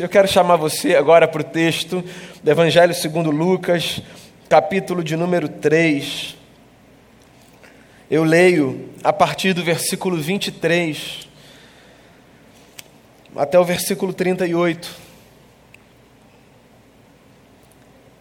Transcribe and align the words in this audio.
Eu 0.00 0.08
quero 0.08 0.26
chamar 0.26 0.56
você 0.56 0.94
agora 0.94 1.28
para 1.28 1.40
o 1.40 1.44
texto 1.44 2.02
do 2.42 2.50
Evangelho 2.50 2.94
segundo 2.94 3.30
Lucas, 3.30 4.00
capítulo 4.48 5.04
de 5.04 5.16
número 5.16 5.48
3. 5.48 6.36
Eu 8.10 8.24
leio 8.24 8.88
a 9.04 9.12
partir 9.12 9.52
do 9.52 9.62
versículo 9.62 10.16
23 10.16 11.28
até 13.36 13.58
o 13.58 13.64
versículo 13.64 14.12
38. 14.12 14.90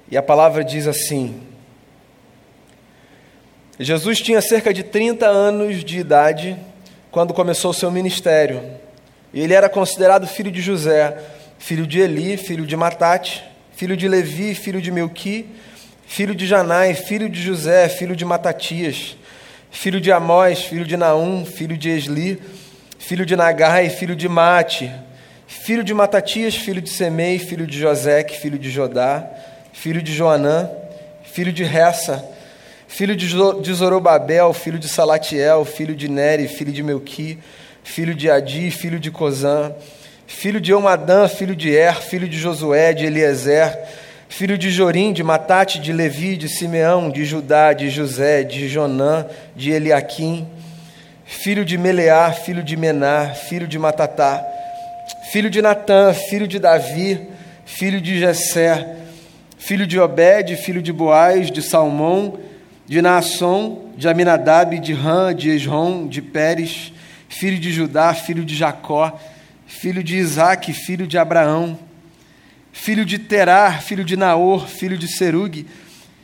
E 0.10 0.18
a 0.18 0.24
palavra 0.24 0.64
diz 0.64 0.88
assim: 0.88 1.42
Jesus 3.80 4.20
tinha 4.20 4.42
cerca 4.42 4.74
de 4.74 4.84
30 4.84 5.26
anos 5.26 5.86
de 5.86 6.00
idade 6.00 6.58
quando 7.12 7.34
começou 7.34 7.72
o 7.72 7.74
seu 7.74 7.90
ministério. 7.90 8.62
Ele 9.34 9.54
era 9.54 9.70
considerado 9.70 10.28
filho 10.28 10.52
de 10.52 10.62
José, 10.62 11.18
filho 11.62 11.86
de 11.86 12.00
Eli, 12.00 12.38
filho 12.38 12.66
de 12.66 12.75
Matate, 12.75 13.43
filho 13.78 13.96
de 13.96 14.07
Levi, 14.07 14.56
filho 14.56 14.82
de 14.82 14.92
Melqui, 14.92 15.46
filho 16.07 16.34
de 16.34 16.47
Janai, 16.47 16.96
filho 16.96 17.29
de 17.29 17.39
José, 17.39 17.87
filho 17.87 18.15
de 18.15 18.25
Matatias, 18.25 19.15
filho 19.70 20.01
de 20.01 20.11
Amós, 20.11 20.64
filho 20.64 20.84
de 20.84 20.97
Naum, 20.97 21.46
filho 21.46 21.78
de 21.78 21.87
Esli, 21.87 22.42
filho 22.97 23.28
de 23.28 23.36
Nagai, 23.36 23.89
filho 23.89 24.15
de 24.15 24.28
Mate, 24.28 24.92
filho 25.46 25.84
de 25.84 25.93
Matatias, 25.93 26.56
filho 26.56 26.82
de 26.82 26.89
Semei, 26.89 27.37
filho 27.37 27.68
de 27.68 27.79
Joseque, 27.79 28.39
filho 28.39 28.57
de 28.57 28.71
Jodá, 28.71 29.23
filho 29.71 30.01
de 30.01 30.12
Joanã, 30.12 30.68
filho 31.23 31.54
de 31.54 31.64
Ressa, 31.64 32.25
filho 32.88 33.16
de 33.16 33.73
Zorobabel, 33.73 34.52
filho 34.52 34.80
de 34.80 34.89
Salatiel, 34.89 35.64
filho 35.64 35.95
de 35.95 36.09
Neri, 36.09 36.48
filho 36.48 36.73
de 36.73 36.81
Melqui, 36.81 37.38
filho 37.84 38.16
de 38.16 38.31
Adi, 38.31 38.72
filho 38.72 39.00
de 39.00 39.12
Cozã, 39.12 39.72
filho 40.31 40.62
de 40.62 40.73
Omadã, 40.73 41.28
filho 41.28 41.56
de 41.56 41.76
Er, 41.76 42.02
filho 42.02 42.28
de 42.28 42.38
Josué, 42.40 42.94
de 42.94 43.06
Eliezer, 43.06 43.78
filho 44.28 44.58
de 44.58 44.72
Jorim, 44.72 45.14
de 45.14 45.22
Matate, 45.22 45.80
de 45.80 45.92
Levi, 45.92 46.36
de 46.38 46.48
Simeão, 46.48 47.12
de 47.12 47.26
Judá, 47.26 47.73
de 47.73 47.90
José, 47.90 48.44
de 48.44 48.68
Jonã, 48.68 49.28
de 49.56 49.72
Eliaquim, 49.72 50.48
filho 51.26 51.64
de 51.64 51.78
Meleá, 51.78 52.32
filho 52.32 52.64
de 52.64 52.76
Mená, 52.76 53.34
filho 53.36 53.68
de 53.68 53.78
Matatá, 53.78 54.44
filho 55.32 55.50
de 55.50 55.62
Natã, 55.62 56.14
filho 56.14 56.48
de 56.48 56.58
Davi, 56.58 57.28
filho 57.66 58.02
de 58.02 58.20
Jessé, 58.20 58.95
filho 59.60 59.86
de 59.86 60.00
Obed, 60.00 60.56
filho 60.56 60.82
de 60.82 60.94
Boaz, 60.94 61.52
de 61.52 61.62
Salmão, 61.62 62.40
de 62.88 63.02
Naasson, 63.02 63.92
de 63.95 64.08
Aminadab, 64.08 64.80
de 64.80 64.94
Ram, 64.94 65.34
de 65.34 65.52
Esrom, 65.52 66.08
de 66.08 66.22
Pérez, 66.22 66.92
filho 67.30 67.60
de 67.60 67.72
Judá, 67.72 68.14
filho 68.14 68.44
de 68.44 68.56
Jacó, 68.56 69.20
filho 69.80 70.03
de 70.03 70.17
Isaque, 70.17 70.73
filho 70.73 71.08
de 71.08 71.17
Abraão, 71.17 71.80
filho 72.73 73.05
de 73.05 73.17
Terar, 73.17 73.81
filho 73.81 74.03
de 74.03 74.17
Naor, 74.17 74.67
filho 74.67 74.97
de 74.97 75.08
Serug, 75.08 75.66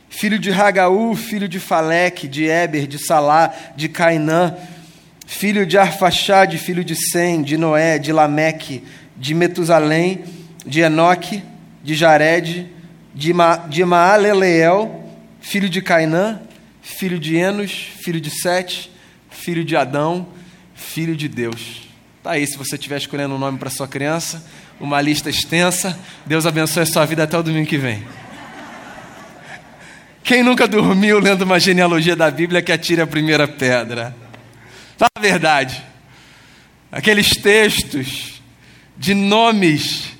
filho 0.08 0.38
de 0.38 0.50
Ragaú, 0.50 1.16
filho 1.16 1.48
de 1.48 1.58
Faleque, 1.58 2.28
de 2.28 2.44
Eber, 2.44 2.86
de 2.86 3.04
Salá, 3.04 3.52
de 3.74 3.88
Cainã, 3.88 4.54
filho 5.26 5.66
de 5.66 5.78
Arfaxade, 5.78 6.58
filho 6.58 6.84
de 6.84 6.94
Sem, 6.94 7.42
de 7.42 7.56
Noé, 7.56 7.98
de 7.98 8.12
Lameque, 8.12 8.84
de 9.16 9.34
Metusalém, 9.34 10.24
de 10.64 10.80
Enoque, 10.80 11.42
de 11.82 11.94
Jared, 11.94 12.68
de, 13.14 13.32
Ma, 13.32 13.56
de 13.56 13.84
Maaleleel, 13.84 15.04
filho 15.40 15.68
de 15.68 15.80
Cainã, 15.80 16.40
filho 16.82 17.18
de 17.18 17.36
Enos, 17.36 17.72
filho 17.72 18.20
de 18.20 18.30
Sete, 18.30 18.92
filho 19.30 19.64
de 19.64 19.74
Adão, 19.74 20.28
filho 20.74 21.16
de 21.16 21.28
Deus. 21.28 21.87
Tá 22.28 22.34
aí, 22.34 22.46
se 22.46 22.58
você 22.58 22.74
estiver 22.74 22.98
escolhendo 22.98 23.34
um 23.34 23.38
nome 23.38 23.56
para 23.56 23.70
sua 23.70 23.88
criança, 23.88 24.44
uma 24.78 25.00
lista 25.00 25.30
extensa. 25.30 25.98
Deus 26.26 26.44
abençoe 26.44 26.82
a 26.82 26.86
sua 26.86 27.06
vida 27.06 27.22
até 27.22 27.38
o 27.38 27.42
domingo 27.42 27.66
que 27.66 27.78
vem. 27.78 28.06
Quem 30.22 30.42
nunca 30.42 30.68
dormiu 30.68 31.18
lendo 31.20 31.40
uma 31.40 31.58
genealogia 31.58 32.14
da 32.14 32.30
Bíblia 32.30 32.60
que 32.60 32.70
atire 32.70 33.00
a 33.00 33.06
primeira 33.06 33.48
pedra? 33.48 34.14
Fala 34.98 35.08
a 35.16 35.20
verdade. 35.20 35.82
Aqueles 36.92 37.30
textos 37.30 38.42
de 38.94 39.14
nomes 39.14 40.10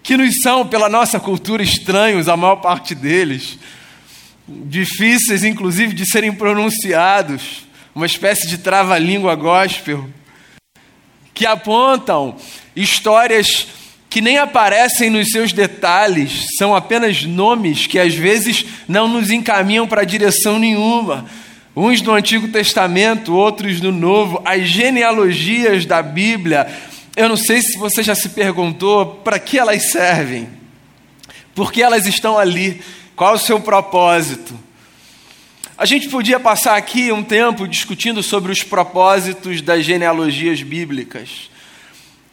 que 0.00 0.16
nos 0.16 0.42
são, 0.42 0.64
pela 0.64 0.88
nossa 0.88 1.18
cultura, 1.18 1.60
estranhos, 1.60 2.28
a 2.28 2.36
maior 2.36 2.60
parte 2.60 2.94
deles, 2.94 3.58
difíceis 4.46 5.42
inclusive 5.42 5.92
de 5.92 6.06
serem 6.06 6.32
pronunciados, 6.32 7.66
uma 7.92 8.06
espécie 8.06 8.46
de 8.46 8.58
trava-língua 8.58 9.34
gospel, 9.34 10.08
que 11.34 11.46
apontam 11.46 12.36
histórias 12.74 13.66
que 14.12 14.20
nem 14.20 14.36
aparecem 14.36 15.08
nos 15.08 15.30
seus 15.30 15.54
detalhes, 15.54 16.48
são 16.58 16.74
apenas 16.74 17.24
nomes 17.24 17.86
que 17.86 17.98
às 17.98 18.14
vezes 18.14 18.66
não 18.86 19.08
nos 19.08 19.30
encaminham 19.30 19.86
para 19.86 20.04
direção 20.04 20.58
nenhuma. 20.58 21.24
Uns 21.74 22.02
no 22.02 22.12
Antigo 22.12 22.48
Testamento, 22.48 23.34
outros 23.34 23.80
no 23.80 23.90
Novo, 23.90 24.42
as 24.44 24.68
genealogias 24.68 25.86
da 25.86 26.02
Bíblia. 26.02 26.66
Eu 27.16 27.26
não 27.30 27.38
sei 27.38 27.62
se 27.62 27.78
você 27.78 28.02
já 28.02 28.14
se 28.14 28.28
perguntou 28.28 29.06
para 29.24 29.38
que 29.38 29.58
elas 29.58 29.90
servem, 29.90 30.46
por 31.54 31.72
que 31.72 31.82
elas 31.82 32.06
estão 32.06 32.38
ali, 32.38 32.82
qual 33.16 33.34
o 33.34 33.38
seu 33.38 33.60
propósito. 33.60 34.54
A 35.82 35.84
gente 35.84 36.08
podia 36.08 36.38
passar 36.38 36.76
aqui 36.76 37.10
um 37.10 37.24
tempo 37.24 37.66
discutindo 37.66 38.22
sobre 38.22 38.52
os 38.52 38.62
propósitos 38.62 39.60
das 39.60 39.84
genealogias 39.84 40.62
bíblicas. 40.62 41.50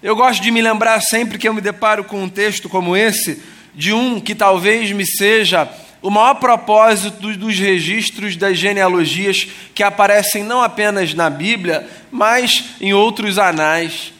Eu 0.03 0.15
gosto 0.15 0.43
de 0.43 0.51
me 0.51 0.61
lembrar 0.61 1.01
sempre 1.01 1.39
que 1.39 1.47
eu 1.47 1.53
me 1.55 1.59
deparo 1.59 2.03
com 2.03 2.21
um 2.21 2.29
texto 2.29 2.69
como 2.69 2.95
esse, 2.95 3.41
de 3.73 3.91
um 3.91 4.19
que 4.19 4.35
talvez 4.35 4.91
me 4.91 5.03
seja 5.03 5.67
o 5.99 6.11
maior 6.11 6.35
propósito 6.35 7.35
dos 7.35 7.57
registros 7.57 8.35
das 8.35 8.55
genealogias 8.55 9.47
que 9.73 9.81
aparecem 9.81 10.43
não 10.43 10.61
apenas 10.61 11.15
na 11.15 11.27
Bíblia, 11.27 11.89
mas 12.11 12.65
em 12.79 12.93
outros 12.93 13.39
anais. 13.39 14.13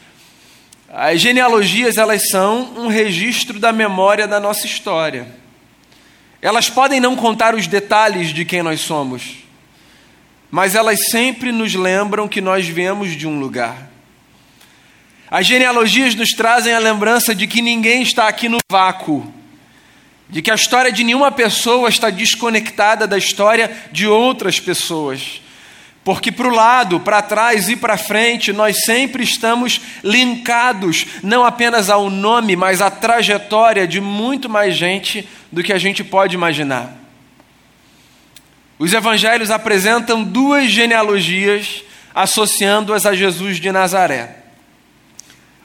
As 0.92 1.22
genealogias, 1.22 2.00
elas 2.00 2.32
são 2.32 2.74
um 2.76 2.88
registro 2.88 3.60
da 3.60 3.72
memória 3.72 4.28
da 4.28 4.40
nossa 4.40 4.66
história. 4.66 5.39
Elas 6.42 6.70
podem 6.70 7.00
não 7.00 7.16
contar 7.16 7.54
os 7.54 7.68
detalhes 7.68 8.34
de 8.34 8.46
quem 8.46 8.64
nós 8.64 8.82
somos, 8.82 9.38
mas 10.50 10.74
elas 10.74 11.10
sempre 11.10 11.52
nos 11.52 11.76
lembram 11.76 12.28
que 12.28 12.42
nós 12.42 12.66
viemos 12.66 13.16
de 13.16 13.28
um 13.28 13.40
lugar. 13.40 13.90
As 15.30 15.46
genealogias 15.46 16.16
nos 16.16 16.30
trazem 16.30 16.74
a 16.74 16.80
lembrança 16.80 17.36
de 17.36 17.46
que 17.46 17.62
ninguém 17.62 18.02
está 18.02 18.28
aqui 18.28 18.50
no 18.50 18.58
vácuo, 18.72 19.32
de 20.30 20.42
que 20.42 20.50
a 20.50 20.56
história 20.56 20.92
de 20.92 21.04
nenhuma 21.04 21.32
pessoa 21.32 21.90
está 21.90 22.10
desconectada 22.10 23.06
da 23.06 23.18
história 23.18 23.70
de 23.92 24.08
outras 24.08 24.60
pessoas. 24.60 25.42
Porque 26.10 26.32
para 26.32 26.48
o 26.48 26.56
lado, 26.56 27.00
para 27.00 27.22
trás 27.22 27.70
e 27.70 27.76
para 27.76 27.96
frente, 27.96 28.52
nós 28.52 28.84
sempre 28.84 29.24
estamos 29.24 29.80
linkados, 30.04 31.06
não 31.22 31.46
apenas 31.46 31.88
ao 31.88 32.10
nome, 32.10 32.56
mas 32.56 32.82
à 32.82 32.90
trajetória 32.90 33.88
de 33.88 34.02
muito 34.02 34.50
mais 34.50 34.76
gente 34.76 35.30
do 35.52 35.62
que 35.62 35.72
a 35.72 35.78
gente 35.78 36.04
pode 36.04 36.34
imaginar. 36.34 36.98
Os 38.80 38.92
evangelhos 38.92 39.52
apresentam 39.52 40.24
duas 40.24 40.72
genealogias 40.72 41.84
associando-as 42.16 43.06
a 43.06 43.14
Jesus 43.14 43.60
de 43.60 43.72
Nazaré. 43.72 44.36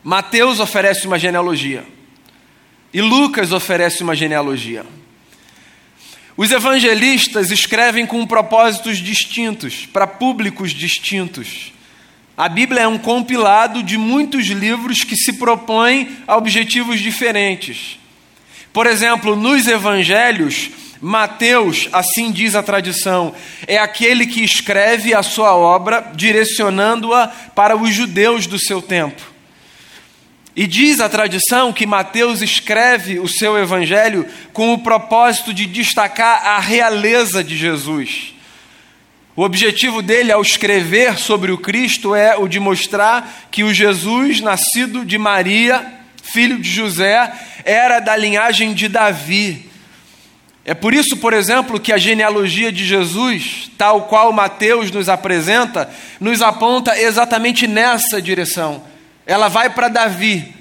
Mateus 0.02 0.60
oferece 0.60 1.06
uma 1.06 1.18
genealogia 1.18 1.86
e 2.92 3.00
Lucas 3.00 3.50
oferece 3.50 4.02
uma 4.02 4.14
genealogia. 4.14 4.84
Os 6.36 6.50
evangelistas 6.50 7.52
escrevem 7.52 8.06
com 8.06 8.26
propósitos 8.26 8.98
distintos, 8.98 9.86
para 9.86 10.06
públicos 10.06 10.72
distintos. 10.72 11.72
A 12.36 12.48
Bíblia 12.48 12.82
é 12.82 12.88
um 12.88 12.98
compilado 12.98 13.82
de 13.82 13.96
muitos 13.96 14.46
livros 14.46 15.04
que 15.04 15.16
se 15.16 15.34
propõem 15.34 16.16
a 16.26 16.36
objetivos 16.36 16.98
diferentes. 16.98 18.00
Por 18.72 18.88
exemplo, 18.88 19.36
nos 19.36 19.68
evangelhos, 19.68 20.70
Mateus, 21.00 21.88
assim 21.92 22.32
diz 22.32 22.56
a 22.56 22.62
tradição, 22.62 23.32
é 23.68 23.78
aquele 23.78 24.26
que 24.26 24.42
escreve 24.42 25.14
a 25.14 25.22
sua 25.22 25.54
obra 25.54 26.10
direcionando-a 26.16 27.28
para 27.54 27.76
os 27.76 27.94
judeus 27.94 28.48
do 28.48 28.58
seu 28.58 28.82
tempo. 28.82 29.33
E 30.56 30.68
diz 30.68 31.00
a 31.00 31.08
tradição 31.08 31.72
que 31.72 31.84
Mateus 31.84 32.40
escreve 32.40 33.18
o 33.18 33.26
seu 33.26 33.58
evangelho 33.58 34.24
com 34.52 34.72
o 34.72 34.78
propósito 34.78 35.52
de 35.52 35.66
destacar 35.66 36.46
a 36.46 36.60
realeza 36.60 37.42
de 37.42 37.56
Jesus. 37.56 38.34
O 39.34 39.42
objetivo 39.42 40.00
dele 40.00 40.30
ao 40.30 40.40
escrever 40.40 41.18
sobre 41.18 41.50
o 41.50 41.58
Cristo 41.58 42.14
é 42.14 42.36
o 42.36 42.46
de 42.46 42.60
mostrar 42.60 43.48
que 43.50 43.64
o 43.64 43.74
Jesus 43.74 44.40
nascido 44.40 45.04
de 45.04 45.18
Maria, 45.18 45.84
filho 46.22 46.60
de 46.60 46.70
José, 46.70 47.32
era 47.64 47.98
da 47.98 48.14
linhagem 48.14 48.72
de 48.74 48.86
Davi. 48.86 49.68
É 50.64 50.72
por 50.72 50.94
isso, 50.94 51.16
por 51.16 51.32
exemplo, 51.32 51.80
que 51.80 51.92
a 51.92 51.98
genealogia 51.98 52.70
de 52.70 52.86
Jesus, 52.86 53.72
tal 53.76 54.02
qual 54.02 54.32
Mateus 54.32 54.92
nos 54.92 55.08
apresenta, 55.08 55.90
nos 56.20 56.40
aponta 56.40 56.96
exatamente 56.96 57.66
nessa 57.66 58.22
direção 58.22 58.93
ela 59.26 59.48
vai 59.48 59.70
para 59.70 59.88
Davi. 59.88 60.52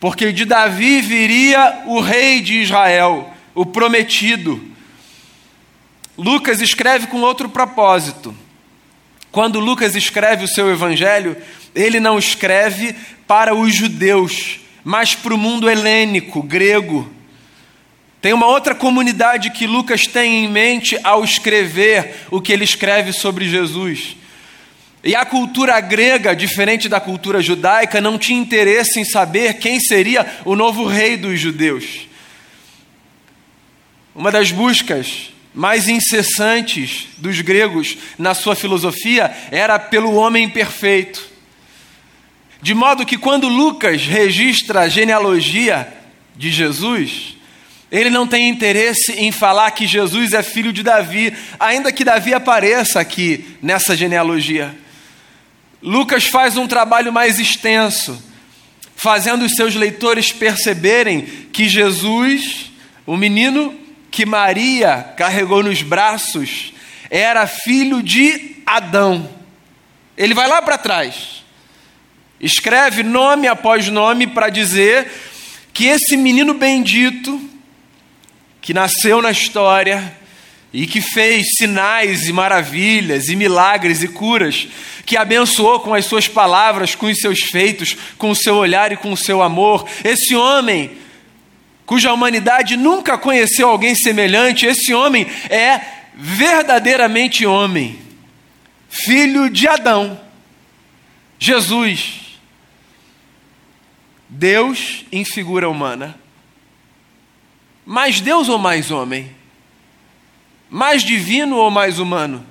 porque 0.00 0.32
de 0.32 0.44
Davi 0.44 1.00
viria 1.00 1.82
o 1.86 2.00
rei 2.00 2.40
de 2.40 2.60
Israel, 2.60 3.34
o 3.52 3.66
prometido. 3.66 4.62
Lucas 6.16 6.60
escreve 6.60 7.08
com 7.08 7.20
outro 7.20 7.48
propósito. 7.48 8.34
Quando 9.32 9.58
Lucas 9.58 9.96
escreve 9.96 10.44
o 10.44 10.48
seu 10.48 10.70
evangelho, 10.70 11.36
ele 11.74 11.98
não 11.98 12.16
escreve 12.16 12.94
para 13.26 13.54
os 13.54 13.74
judeus, 13.74 14.60
mas 14.84 15.14
para 15.14 15.34
o 15.34 15.38
mundo 15.38 15.68
helênico, 15.68 16.42
grego. 16.42 17.12
Tem 18.20 18.32
uma 18.32 18.46
outra 18.46 18.74
comunidade 18.74 19.50
que 19.50 19.66
Lucas 19.66 20.06
tem 20.06 20.44
em 20.44 20.48
mente 20.48 20.98
ao 21.04 21.22
escrever 21.22 22.26
o 22.30 22.40
que 22.40 22.52
ele 22.52 22.64
escreve 22.64 23.12
sobre 23.12 23.48
Jesus. 23.48 24.16
E 25.02 25.14
a 25.14 25.24
cultura 25.24 25.80
grega, 25.80 26.34
diferente 26.34 26.88
da 26.88 27.00
cultura 27.00 27.40
judaica, 27.40 28.00
não 28.00 28.18
tinha 28.18 28.40
interesse 28.40 28.98
em 28.98 29.04
saber 29.04 29.54
quem 29.54 29.78
seria 29.78 30.26
o 30.44 30.56
novo 30.56 30.86
rei 30.86 31.16
dos 31.16 31.38
judeus. 31.38 32.08
Uma 34.14 34.32
das 34.32 34.50
buscas 34.50 35.32
mais 35.54 35.88
incessantes 35.88 37.06
dos 37.18 37.40
gregos 37.40 37.96
na 38.18 38.34
sua 38.34 38.56
filosofia 38.56 39.34
era 39.50 39.78
pelo 39.78 40.14
homem 40.14 40.48
perfeito. 40.48 41.24
De 42.60 42.74
modo 42.74 43.06
que 43.06 43.16
quando 43.16 43.48
Lucas 43.48 44.04
registra 44.04 44.80
a 44.80 44.88
genealogia 44.88 45.86
de 46.36 46.50
Jesus, 46.50 47.36
ele 47.90 48.10
não 48.10 48.26
tem 48.26 48.48
interesse 48.48 49.12
em 49.12 49.30
falar 49.30 49.70
que 49.70 49.86
Jesus 49.86 50.32
é 50.32 50.42
filho 50.42 50.72
de 50.72 50.82
Davi, 50.82 51.32
ainda 51.58 51.92
que 51.92 52.04
Davi 52.04 52.34
apareça 52.34 52.98
aqui 52.98 53.56
nessa 53.62 53.96
genealogia. 53.96 54.76
Lucas 55.82 56.26
faz 56.26 56.56
um 56.56 56.66
trabalho 56.66 57.12
mais 57.12 57.38
extenso, 57.38 58.20
fazendo 58.96 59.44
os 59.44 59.54
seus 59.54 59.74
leitores 59.74 60.32
perceberem 60.32 61.22
que 61.52 61.68
Jesus, 61.68 62.72
o 63.06 63.16
menino 63.16 63.78
que 64.10 64.26
Maria 64.26 65.14
carregou 65.16 65.62
nos 65.62 65.82
braços, 65.82 66.72
era 67.08 67.46
filho 67.46 68.02
de 68.02 68.56
Adão. 68.66 69.28
Ele 70.16 70.34
vai 70.34 70.48
lá 70.48 70.60
para 70.60 70.76
trás, 70.76 71.44
escreve 72.40 73.04
nome 73.04 73.46
após 73.46 73.88
nome 73.88 74.26
para 74.26 74.48
dizer 74.48 75.10
que 75.72 75.86
esse 75.86 76.16
menino 76.16 76.54
bendito, 76.54 77.40
que 78.60 78.74
nasceu 78.74 79.22
na 79.22 79.30
história, 79.30 80.12
e 80.72 80.86
que 80.86 81.00
fez 81.00 81.54
sinais 81.54 82.28
e 82.28 82.32
maravilhas 82.32 83.28
e 83.28 83.36
milagres 83.36 84.02
e 84.02 84.08
curas, 84.08 84.68
que 85.06 85.16
abençoou 85.16 85.80
com 85.80 85.94
as 85.94 86.04
suas 86.04 86.28
palavras, 86.28 86.94
com 86.94 87.06
os 87.06 87.18
seus 87.18 87.40
feitos, 87.40 87.96
com 88.18 88.30
o 88.30 88.36
seu 88.36 88.56
olhar 88.56 88.92
e 88.92 88.96
com 88.96 89.12
o 89.12 89.16
seu 89.16 89.42
amor. 89.42 89.88
Esse 90.04 90.36
homem, 90.36 90.98
cuja 91.86 92.12
humanidade 92.12 92.76
nunca 92.76 93.16
conheceu 93.16 93.68
alguém 93.68 93.94
semelhante, 93.94 94.66
esse 94.66 94.92
homem 94.92 95.26
é 95.48 95.80
verdadeiramente 96.14 97.46
homem, 97.46 97.98
filho 98.88 99.48
de 99.48 99.66
Adão, 99.66 100.20
Jesus. 101.38 102.26
Deus 104.28 105.06
em 105.10 105.24
figura 105.24 105.70
humana. 105.70 106.18
Mais 107.86 108.20
Deus 108.20 108.50
ou 108.50 108.58
mais 108.58 108.90
homem? 108.90 109.37
Mais 110.70 111.02
divino 111.02 111.56
ou 111.56 111.70
mais 111.70 111.98
humano? 111.98 112.44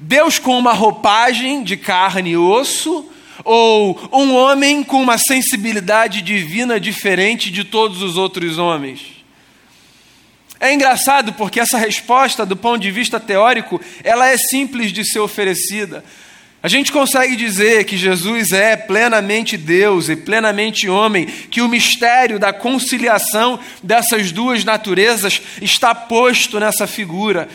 Deus 0.00 0.38
com 0.38 0.58
uma 0.58 0.72
roupagem 0.72 1.62
de 1.62 1.76
carne 1.76 2.30
e 2.30 2.36
osso, 2.36 3.08
ou 3.44 3.98
um 4.12 4.34
homem 4.34 4.82
com 4.82 5.02
uma 5.02 5.18
sensibilidade 5.18 6.22
divina 6.22 6.78
diferente 6.78 7.50
de 7.50 7.64
todos 7.64 8.02
os 8.02 8.16
outros 8.16 8.58
homens? 8.58 9.14
É 10.60 10.72
engraçado 10.72 11.32
porque 11.32 11.60
essa 11.60 11.78
resposta, 11.78 12.46
do 12.46 12.56
ponto 12.56 12.80
de 12.80 12.90
vista 12.90 13.18
teórico, 13.18 13.80
ela 14.02 14.28
é 14.28 14.36
simples 14.36 14.92
de 14.92 15.04
ser 15.04 15.18
oferecida. 15.18 16.04
A 16.64 16.68
gente 16.68 16.90
consegue 16.90 17.36
dizer 17.36 17.84
que 17.84 17.94
Jesus 17.94 18.50
é 18.50 18.74
plenamente 18.74 19.54
Deus 19.54 20.08
e 20.08 20.16
plenamente 20.16 20.88
homem, 20.88 21.26
que 21.26 21.60
o 21.60 21.68
mistério 21.68 22.38
da 22.38 22.54
conciliação 22.54 23.60
dessas 23.82 24.32
duas 24.32 24.64
naturezas 24.64 25.42
está 25.60 25.94
posto 25.94 26.58
nessa 26.58 26.86
figura. 26.86 27.50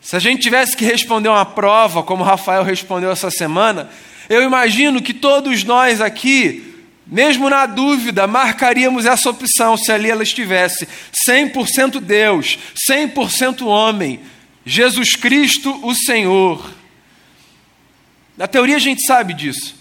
Se 0.00 0.14
a 0.14 0.20
gente 0.20 0.42
tivesse 0.42 0.76
que 0.76 0.84
responder 0.84 1.28
uma 1.28 1.44
prova, 1.44 2.04
como 2.04 2.22
Rafael 2.22 2.62
respondeu 2.62 3.10
essa 3.10 3.32
semana, 3.32 3.90
eu 4.28 4.44
imagino 4.44 5.02
que 5.02 5.12
todos 5.12 5.64
nós 5.64 6.00
aqui, 6.00 6.72
mesmo 7.04 7.50
na 7.50 7.66
dúvida, 7.66 8.28
marcaríamos 8.28 9.06
essa 9.06 9.28
opção 9.28 9.76
se 9.76 9.90
ali 9.90 10.08
ela 10.08 10.22
estivesse 10.22 10.86
100% 11.12 11.98
Deus, 11.98 12.60
100% 12.76 13.66
homem, 13.66 14.20
Jesus 14.64 15.16
Cristo, 15.16 15.76
o 15.82 15.92
Senhor. 15.96 16.83
Na 18.36 18.46
teoria 18.46 18.76
a 18.76 18.80
gente 18.80 19.02
sabe 19.02 19.32
disso. 19.34 19.76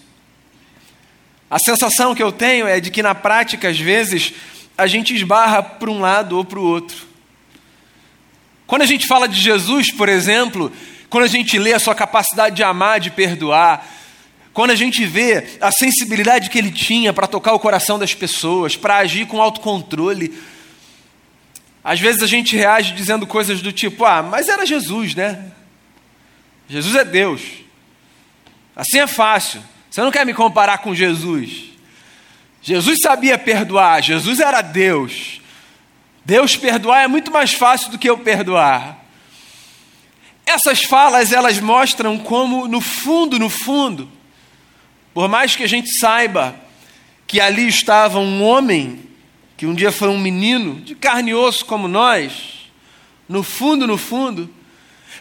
A 1.49 1.59
sensação 1.59 2.15
que 2.15 2.23
eu 2.23 2.31
tenho 2.31 2.67
é 2.67 2.79
de 2.79 2.91
que 2.91 3.03
na 3.03 3.13
prática, 3.13 3.69
às 3.69 3.79
vezes, 3.79 4.33
a 4.77 4.87
gente 4.87 5.15
esbarra 5.15 5.61
para 5.61 5.89
um 5.89 5.99
lado 5.99 6.37
ou 6.37 6.43
para 6.45 6.59
o 6.59 6.63
outro. 6.63 6.97
Quando 8.65 8.81
a 8.81 8.87
gente 8.87 9.05
fala 9.05 9.27
de 9.27 9.39
Jesus, 9.39 9.91
por 9.91 10.09
exemplo, 10.09 10.71
quando 11.09 11.25
a 11.25 11.27
gente 11.27 11.59
lê 11.59 11.73
a 11.73 11.79
sua 11.79 11.93
capacidade 11.93 12.55
de 12.55 12.63
amar, 12.63 12.99
de 12.99 13.11
perdoar, 13.11 13.87
quando 14.51 14.71
a 14.71 14.75
gente 14.75 15.05
vê 15.05 15.57
a 15.59 15.71
sensibilidade 15.71 16.49
que 16.49 16.57
ele 16.57 16.71
tinha 16.71 17.11
para 17.11 17.27
tocar 17.27 17.53
o 17.53 17.59
coração 17.59 17.99
das 17.99 18.13
pessoas, 18.13 18.75
para 18.75 18.97
agir 18.97 19.27
com 19.27 19.41
autocontrole, 19.41 20.33
às 21.83 21.99
vezes 21.99 22.23
a 22.23 22.27
gente 22.27 22.55
reage 22.55 22.93
dizendo 22.93 23.27
coisas 23.27 23.61
do 23.61 23.71
tipo: 23.71 24.05
ah, 24.05 24.23
mas 24.23 24.47
era 24.47 24.65
Jesus, 24.65 25.13
né? 25.13 25.51
Jesus 26.67 26.95
é 26.95 27.03
Deus. 27.03 27.62
Assim 28.75 28.99
é 28.99 29.07
fácil. 29.07 29.61
Você 29.89 30.01
não 30.01 30.11
quer 30.11 30.25
me 30.25 30.33
comparar 30.33 30.79
com 30.79 30.95
Jesus. 30.95 31.65
Jesus 32.61 33.01
sabia 33.01 33.37
perdoar, 33.37 34.01
Jesus 34.01 34.39
era 34.39 34.61
Deus. 34.61 35.41
Deus 36.25 36.55
perdoar 36.55 37.03
é 37.03 37.07
muito 37.07 37.29
mais 37.29 37.53
fácil 37.53 37.91
do 37.91 37.97
que 37.97 38.09
eu 38.09 38.17
perdoar. 38.17 39.03
Essas 40.45 40.83
falas, 40.83 41.31
elas 41.31 41.59
mostram 41.59 42.17
como, 42.17 42.67
no 42.67 42.79
fundo, 42.79 43.37
no 43.37 43.49
fundo, 43.49 44.09
por 45.13 45.27
mais 45.27 45.55
que 45.55 45.63
a 45.63 45.67
gente 45.67 45.91
saiba 45.97 46.55
que 47.27 47.39
ali 47.39 47.67
estava 47.67 48.19
um 48.19 48.43
homem, 48.43 48.99
que 49.57 49.65
um 49.65 49.73
dia 49.73 49.91
foi 49.91 50.09
um 50.09 50.17
menino, 50.17 50.75
de 50.81 50.95
carne 50.95 51.31
e 51.31 51.35
osso 51.35 51.65
como 51.65 51.87
nós, 51.87 52.71
no 53.27 53.43
fundo, 53.43 53.85
no 53.85 53.97
fundo, 53.97 54.49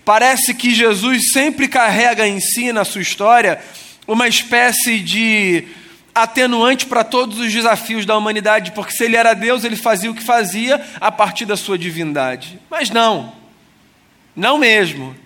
Parece 0.04 0.54
que 0.54 0.74
Jesus 0.74 1.32
sempre 1.32 1.68
carrega 1.68 2.26
em 2.26 2.40
si, 2.40 2.72
na 2.72 2.84
sua 2.84 3.02
história, 3.02 3.60
uma 4.06 4.26
espécie 4.26 4.98
de 4.98 5.64
atenuante 6.14 6.86
para 6.86 7.04
todos 7.04 7.38
os 7.38 7.52
desafios 7.52 8.04
da 8.04 8.16
humanidade, 8.16 8.72
porque 8.72 8.92
se 8.92 9.04
ele 9.04 9.16
era 9.16 9.32
Deus, 9.32 9.64
ele 9.64 9.76
fazia 9.76 10.10
o 10.10 10.14
que 10.14 10.22
fazia 10.22 10.84
a 11.00 11.10
partir 11.10 11.46
da 11.46 11.56
sua 11.56 11.78
divindade. 11.78 12.58
Mas 12.70 12.90
não, 12.90 13.32
não 14.34 14.58
mesmo. 14.58 15.16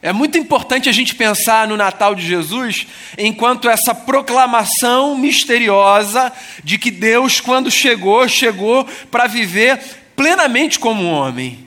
É 0.00 0.12
muito 0.12 0.36
importante 0.36 0.86
a 0.86 0.92
gente 0.92 1.14
pensar 1.14 1.66
no 1.66 1.78
Natal 1.78 2.14
de 2.14 2.26
Jesus 2.26 2.86
enquanto 3.16 3.70
essa 3.70 3.94
proclamação 3.94 5.16
misteriosa 5.16 6.30
de 6.62 6.76
que 6.76 6.90
Deus, 6.90 7.40
quando 7.40 7.70
chegou, 7.70 8.28
chegou 8.28 8.84
para 9.10 9.26
viver 9.26 9.80
plenamente 10.14 10.78
como 10.78 11.06
homem. 11.06 11.63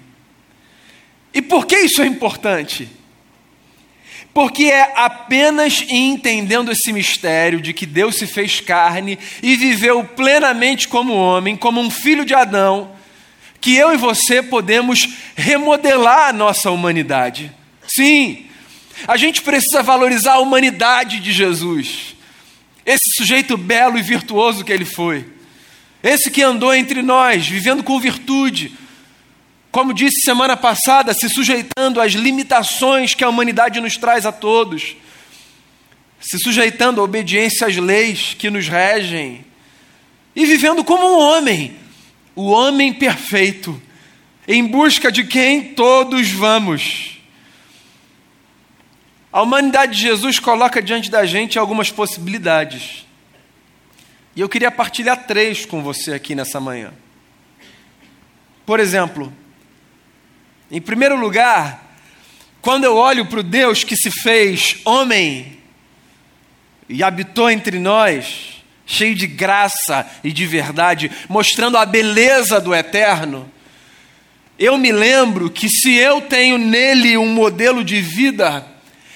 E 1.38 1.42
por 1.44 1.68
que 1.68 1.78
isso 1.78 2.02
é 2.02 2.08
importante? 2.08 2.90
Porque 4.34 4.64
é 4.64 4.92
apenas 4.96 5.86
entendendo 5.88 6.72
esse 6.72 6.92
mistério 6.92 7.62
de 7.62 7.74
que 7.74 7.86
Deus 7.86 8.16
se 8.16 8.26
fez 8.26 8.60
carne 8.60 9.20
e 9.44 9.56
viveu 9.56 10.04
plenamente 10.04 10.88
como 10.88 11.14
homem, 11.14 11.56
como 11.56 11.80
um 11.80 11.92
filho 11.92 12.26
de 12.26 12.34
Adão, 12.34 12.92
que 13.62 13.76
eu 13.76 13.94
e 13.94 13.98
você 13.98 14.42
podemos 14.42 15.08
remodelar 15.36 16.30
a 16.30 16.34
nossa 16.34 16.72
humanidade. 16.72 17.52
Sim, 17.88 18.48
a 19.08 19.16
gente 19.16 19.44
precisa 19.44 19.84
valorizar 19.84 20.34
a 20.34 20.40
humanidade 20.40 21.20
de 21.20 21.32
Jesus, 21.32 22.16
esse 22.84 23.12
sujeito 23.12 23.56
belo 23.56 23.96
e 24.00 24.02
virtuoso 24.02 24.66
que 24.66 24.74
ele 24.74 24.86
foi, 24.86 25.24
esse 26.02 26.32
que 26.32 26.42
andou 26.42 26.74
entre 26.74 27.04
nós, 27.04 27.48
vivendo 27.48 27.84
com 27.84 28.00
virtude, 28.00 28.72
como 29.72 29.94
disse 29.94 30.22
semana 30.22 30.56
passada, 30.56 31.14
se 31.14 31.30
sujeitando 31.30 32.02
às 32.02 32.14
limitações 32.14 33.14
que 33.14 33.24
a 33.24 33.30
humanidade 33.30 33.80
nos 33.80 33.98
traz 33.98 34.26
a 34.26 34.32
todos, 34.32 34.96
se 36.20 36.40
sujeitando 36.40 37.02
à 37.02 37.04
obediência 37.04 37.68
às 37.68 37.76
leis 37.76 38.34
que 38.34 38.50
nos 38.50 38.68
regem, 38.68 39.46
e 40.36 40.46
vivendo 40.46 40.84
como 40.84 41.06
um 41.06 41.20
homem, 41.20 41.76
o 42.36 42.50
homem 42.50 42.94
perfeito, 42.94 43.82
em 44.48 44.66
busca 44.66 45.12
de 45.12 45.24
quem 45.24 45.74
todos 45.74 46.30
vamos. 46.30 47.18
A 49.32 49.42
humanidade 49.42 49.96
de 49.96 50.02
Jesus 50.02 50.40
coloca 50.40 50.82
diante 50.82 51.12
da 51.12 51.26
gente 51.26 51.60
algumas 51.60 51.92
possibilidades. 51.92 53.06
E 54.36 54.42
eu 54.42 54.48
queria 54.48 54.72
partilhar 54.72 55.26
três 55.28 55.66
com 55.66 55.82
você 55.82 56.14
aqui 56.14 56.34
nessa 56.34 56.60
manhã. 56.60 56.94
Por 58.66 58.80
exemplo, 58.80 59.34
em 60.70 60.82
primeiro 60.82 61.18
lugar, 61.18 61.96
quando 62.62 62.84
eu 62.84 62.96
olho 62.96 63.26
para 63.26 63.40
o 63.40 63.44
Deus 63.44 63.84
que 63.84 63.96
se 63.96 64.12
fez 64.12 64.78
homem 64.84 65.58
e 66.90 67.04
habitou 67.04 67.50
entre 67.50 67.80
nós, 67.80 68.62
cheio 68.86 69.16
de 69.16 69.28
graça 69.28 70.10
e 70.24 70.32
de 70.32 70.46
verdade, 70.46 71.12
mostrando 71.30 71.78
a 71.78 71.86
beleza 71.86 72.60
do 72.60 72.74
eterno, 72.74 73.50
eu 74.60 74.78
me 74.78 74.92
lembro 74.92 75.50
que 75.50 75.70
se 75.70 75.94
eu 75.94 76.22
tenho 76.22 76.58
nele 76.58 77.18
um 77.18 77.28
modelo 77.28 77.84
de 77.84 78.02
vida, 78.02 78.66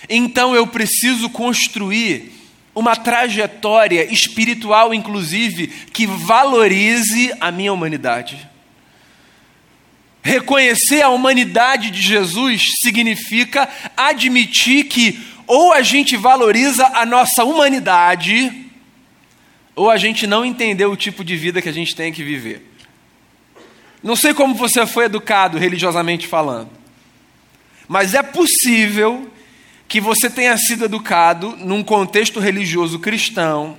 então 0.08 0.56
eu 0.56 0.68
preciso 0.68 1.30
construir 1.30 2.32
uma 2.74 2.96
trajetória 2.96 4.06
espiritual, 4.14 4.94
inclusive, 4.94 5.68
que 5.68 6.06
valorize 6.06 7.34
a 7.40 7.52
minha 7.52 7.74
humanidade. 7.74 8.51
Reconhecer 10.24 11.02
a 11.02 11.10
humanidade 11.10 11.90
de 11.90 12.02
Jesus 12.02 12.76
significa 12.80 13.68
admitir 13.98 14.86
que 14.86 15.20
ou 15.48 15.74
a 15.74 15.82
gente 15.82 16.16
valoriza 16.16 16.86
a 16.94 17.06
nossa 17.06 17.44
humanidade, 17.44 18.70
ou 19.76 19.90
a 19.90 19.98
gente 19.98 20.26
não 20.26 20.46
entendeu 20.46 20.92
o 20.92 20.96
tipo 20.96 21.24
de 21.24 21.36
vida 21.36 21.62
que 21.62 21.68
a 21.68 21.74
gente 21.74 21.96
tem 21.96 22.14
que 22.14 22.24
viver. 22.24 22.72
Não 24.02 24.16
sei 24.16 24.34
como 24.34 24.56
você 24.56 24.86
foi 24.86 25.06
educado 25.06 25.58
religiosamente 25.58 26.28
falando, 26.28 26.70
mas 27.88 28.14
é 28.14 28.24
possível 28.24 29.30
que 29.88 30.00
você 30.00 30.30
tenha 30.30 30.58
sido 30.58 30.86
educado 30.86 31.58
num 31.58 31.84
contexto 31.84 32.40
religioso 32.40 33.00
cristão 33.00 33.78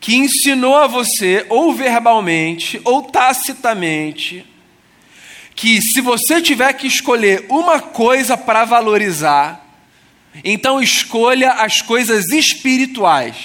que 0.00 0.16
ensinou 0.16 0.76
a 0.76 0.86
você, 0.86 1.46
ou 1.48 1.72
verbalmente, 1.72 2.80
ou 2.84 3.02
tacitamente, 3.02 4.44
que 5.54 5.80
se 5.82 6.00
você 6.00 6.40
tiver 6.40 6.72
que 6.72 6.86
escolher 6.86 7.46
uma 7.48 7.80
coisa 7.80 8.36
para 8.36 8.64
valorizar, 8.64 9.66
então 10.44 10.80
escolha 10.80 11.52
as 11.52 11.82
coisas 11.82 12.28
espirituais. 12.30 13.36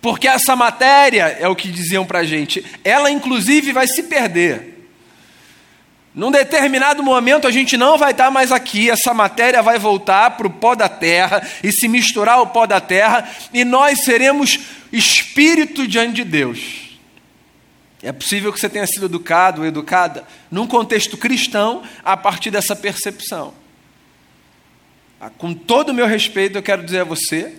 Porque 0.00 0.28
essa 0.28 0.54
matéria, 0.54 1.36
é 1.40 1.48
o 1.48 1.56
que 1.56 1.68
diziam 1.68 2.04
para 2.04 2.20
a 2.20 2.24
gente, 2.24 2.64
ela 2.84 3.10
inclusive 3.10 3.72
vai 3.72 3.86
se 3.86 4.02
perder. 4.02 4.74
Num 6.14 6.30
determinado 6.30 7.02
momento 7.02 7.48
a 7.48 7.50
gente 7.50 7.76
não 7.76 7.98
vai 7.98 8.12
estar 8.12 8.30
mais 8.30 8.52
aqui, 8.52 8.88
essa 8.88 9.12
matéria 9.12 9.62
vai 9.62 9.78
voltar 9.78 10.30
para 10.32 10.46
o 10.46 10.50
pó 10.50 10.76
da 10.76 10.88
terra 10.88 11.42
e 11.62 11.72
se 11.72 11.88
misturar 11.88 12.36
ao 12.36 12.46
pó 12.48 12.66
da 12.66 12.80
terra, 12.80 13.28
e 13.52 13.64
nós 13.64 14.04
seremos 14.04 14.60
espírito 14.92 15.88
diante 15.88 16.16
de 16.16 16.24
Deus. 16.24 16.83
É 18.04 18.12
possível 18.12 18.52
que 18.52 18.60
você 18.60 18.68
tenha 18.68 18.86
sido 18.86 19.06
educado 19.06 19.62
ou 19.62 19.66
educada 19.66 20.24
num 20.50 20.66
contexto 20.66 21.16
cristão 21.16 21.82
a 22.04 22.14
partir 22.14 22.50
dessa 22.50 22.76
percepção. 22.76 23.54
Ah, 25.18 25.30
com 25.30 25.54
todo 25.54 25.88
o 25.88 25.94
meu 25.94 26.06
respeito, 26.06 26.58
eu 26.58 26.62
quero 26.62 26.84
dizer 26.84 27.00
a 27.00 27.04
você 27.04 27.54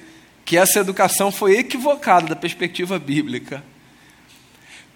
que 0.46 0.56
essa 0.56 0.80
educação 0.80 1.32
foi 1.32 1.58
equivocada 1.58 2.28
da 2.28 2.36
perspectiva 2.36 3.00
bíblica. 3.00 3.64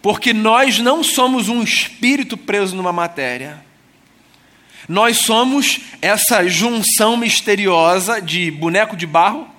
Porque 0.03 0.34
nós 0.34 0.77
não 0.77 1.03
somos 1.03 1.50
um 1.50 1.63
espírito 1.63 2.38
preso 2.38 2.75
numa 2.75 2.94
matéria. 2.94 3.65
Nós 4.88 5.18
somos 5.18 5.82
essa 6.00 6.48
junção 6.48 7.18
misteriosa 7.18 8.22
de 8.22 8.51
boneco 8.51 8.96
de 8.96 9.08
barro, 9.08 9.50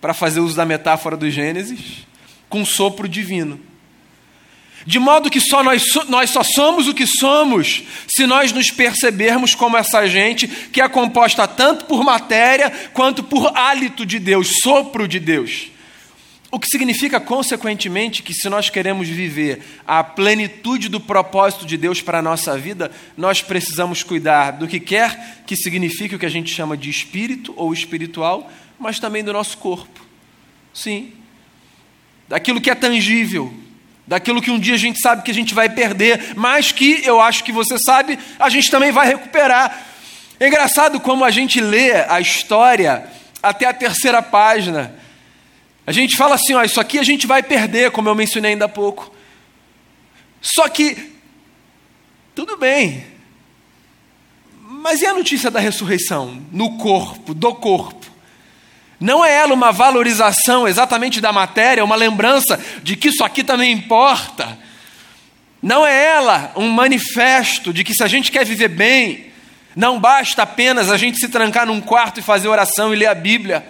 para 0.00 0.14
fazer 0.14 0.40
uso 0.40 0.56
da 0.56 0.64
metáfora 0.64 1.18
do 1.18 1.28
Gênesis, 1.28 2.06
com 2.48 2.64
sopro 2.64 3.06
divino. 3.06 3.67
De 4.88 4.98
modo 4.98 5.28
que 5.28 5.38
só 5.38 5.62
nós, 5.62 5.84
nós 6.08 6.30
só 6.30 6.42
somos 6.42 6.88
o 6.88 6.94
que 6.94 7.06
somos 7.06 7.82
se 8.06 8.26
nós 8.26 8.52
nos 8.52 8.70
percebermos 8.70 9.54
como 9.54 9.76
essa 9.76 10.08
gente 10.08 10.48
que 10.48 10.80
é 10.80 10.88
composta 10.88 11.46
tanto 11.46 11.84
por 11.84 12.02
matéria 12.02 12.70
quanto 12.94 13.22
por 13.22 13.54
hálito 13.54 14.06
de 14.06 14.18
Deus, 14.18 14.60
sopro 14.62 15.06
de 15.06 15.20
Deus. 15.20 15.70
O 16.50 16.58
que 16.58 16.66
significa, 16.66 17.20
consequentemente, 17.20 18.22
que 18.22 18.32
se 18.32 18.48
nós 18.48 18.70
queremos 18.70 19.06
viver 19.06 19.62
a 19.86 20.02
plenitude 20.02 20.88
do 20.88 20.98
propósito 20.98 21.66
de 21.66 21.76
Deus 21.76 22.00
para 22.00 22.20
a 22.20 22.22
nossa 22.22 22.56
vida, 22.56 22.90
nós 23.14 23.42
precisamos 23.42 24.02
cuidar 24.02 24.52
do 24.52 24.66
que 24.66 24.80
quer 24.80 25.42
que 25.46 25.54
signifique 25.54 26.14
o 26.14 26.18
que 26.18 26.24
a 26.24 26.30
gente 26.30 26.50
chama 26.50 26.78
de 26.78 26.88
espírito 26.88 27.52
ou 27.58 27.74
espiritual, 27.74 28.50
mas 28.80 28.98
também 28.98 29.22
do 29.22 29.34
nosso 29.34 29.58
corpo. 29.58 30.00
Sim. 30.72 31.12
Daquilo 32.26 32.58
que 32.58 32.70
é 32.70 32.74
tangível, 32.74 33.52
daquilo 34.08 34.40
que 34.40 34.50
um 34.50 34.58
dia 34.58 34.74
a 34.74 34.78
gente 34.78 34.98
sabe 34.98 35.22
que 35.22 35.30
a 35.30 35.34
gente 35.34 35.54
vai 35.54 35.68
perder, 35.68 36.32
mas 36.34 36.72
que 36.72 37.02
eu 37.04 37.20
acho 37.20 37.44
que 37.44 37.52
você 37.52 37.78
sabe, 37.78 38.18
a 38.38 38.48
gente 38.48 38.70
também 38.70 38.90
vai 38.90 39.06
recuperar. 39.06 39.86
É 40.40 40.48
engraçado 40.48 40.98
como 40.98 41.26
a 41.26 41.30
gente 41.30 41.60
lê 41.60 41.92
a 41.92 42.18
história 42.18 43.06
até 43.42 43.66
a 43.66 43.74
terceira 43.74 44.22
página. 44.22 44.94
A 45.86 45.92
gente 45.92 46.16
fala 46.16 46.36
assim: 46.36 46.54
ó, 46.54 46.64
isso 46.64 46.80
aqui 46.80 46.98
a 46.98 47.02
gente 47.02 47.26
vai 47.26 47.42
perder, 47.42 47.90
como 47.90 48.08
eu 48.08 48.14
mencionei 48.14 48.52
ainda 48.52 48.64
há 48.64 48.68
pouco. 48.68 49.14
Só 50.40 50.66
que, 50.68 51.12
tudo 52.34 52.56
bem, 52.56 53.04
mas 54.62 55.02
e 55.02 55.06
a 55.06 55.12
notícia 55.12 55.50
da 55.50 55.60
ressurreição 55.60 56.42
no 56.50 56.78
corpo, 56.78 57.34
do 57.34 57.54
corpo? 57.54 58.07
Não 59.00 59.24
é 59.24 59.32
ela 59.32 59.54
uma 59.54 59.70
valorização 59.70 60.66
exatamente 60.66 61.20
da 61.20 61.32
matéria, 61.32 61.84
uma 61.84 61.94
lembrança 61.94 62.58
de 62.82 62.96
que 62.96 63.08
isso 63.08 63.22
aqui 63.22 63.44
também 63.44 63.70
importa. 63.72 64.58
Não 65.62 65.86
é 65.86 66.06
ela 66.06 66.52
um 66.56 66.68
manifesto 66.68 67.72
de 67.72 67.84
que 67.84 67.94
se 67.94 68.02
a 68.02 68.08
gente 68.08 68.32
quer 68.32 68.44
viver 68.44 68.68
bem, 68.68 69.26
não 69.76 70.00
basta 70.00 70.42
apenas 70.42 70.90
a 70.90 70.96
gente 70.96 71.18
se 71.18 71.28
trancar 71.28 71.66
num 71.66 71.80
quarto 71.80 72.18
e 72.18 72.22
fazer 72.22 72.48
oração 72.48 72.92
e 72.92 72.96
ler 72.96 73.06
a 73.06 73.14
Bíblia 73.14 73.64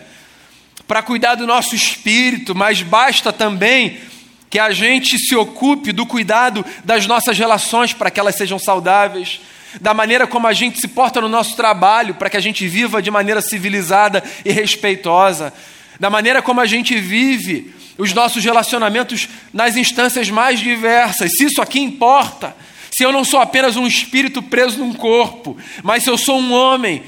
para 0.87 1.03
cuidar 1.03 1.35
do 1.35 1.47
nosso 1.47 1.75
espírito, 1.75 2.55
mas 2.55 2.81
basta 2.81 3.31
também 3.31 4.01
que 4.49 4.59
a 4.59 4.73
gente 4.73 5.19
se 5.19 5.37
ocupe 5.37 5.93
do 5.93 6.07
cuidado 6.07 6.65
das 6.83 7.07
nossas 7.07 7.37
relações 7.37 7.93
para 7.93 8.11
que 8.11 8.19
elas 8.19 8.37
sejam 8.37 8.59
saudáveis 8.59 9.41
da 9.81 9.93
maneira 9.93 10.27
como 10.27 10.47
a 10.47 10.53
gente 10.53 10.81
se 10.81 10.89
porta 10.89 11.21
no 11.21 11.29
nosso 11.29 11.57
trabalho, 11.57 12.15
para 12.15 12.31
que 12.31 12.37
a 12.37 12.41
gente 12.41 12.67
viva 12.67 13.03
de 13.03 13.11
maneira 13.11 13.41
civilizada 13.41 14.23
e 14.45 14.51
respeitosa, 14.51 15.53
da 16.01 16.09
maneira 16.09 16.41
como 16.41 16.61
a 16.61 16.67
gente 16.67 16.99
vive 16.99 17.75
os 17.97 18.13
nossos 18.13 18.45
relacionamentos 18.45 19.29
nas 19.53 19.77
instâncias 19.77 20.31
mais 20.31 20.61
diversas. 20.61 21.37
Se 21.37 21.45
isso 21.45 21.61
aqui 21.61 21.81
importa, 21.81 22.57
se 22.91 23.03
eu 23.03 23.13
não 23.13 23.25
sou 23.25 23.41
apenas 23.41 23.77
um 23.77 23.87
espírito 23.87 24.43
preso 24.43 24.79
num 24.79 24.95
corpo, 24.95 25.57
mas 25.83 26.05
se 26.05 26.11
eu 26.11 26.17
sou 26.17 26.39
um 26.39 26.53
homem, 26.53 27.03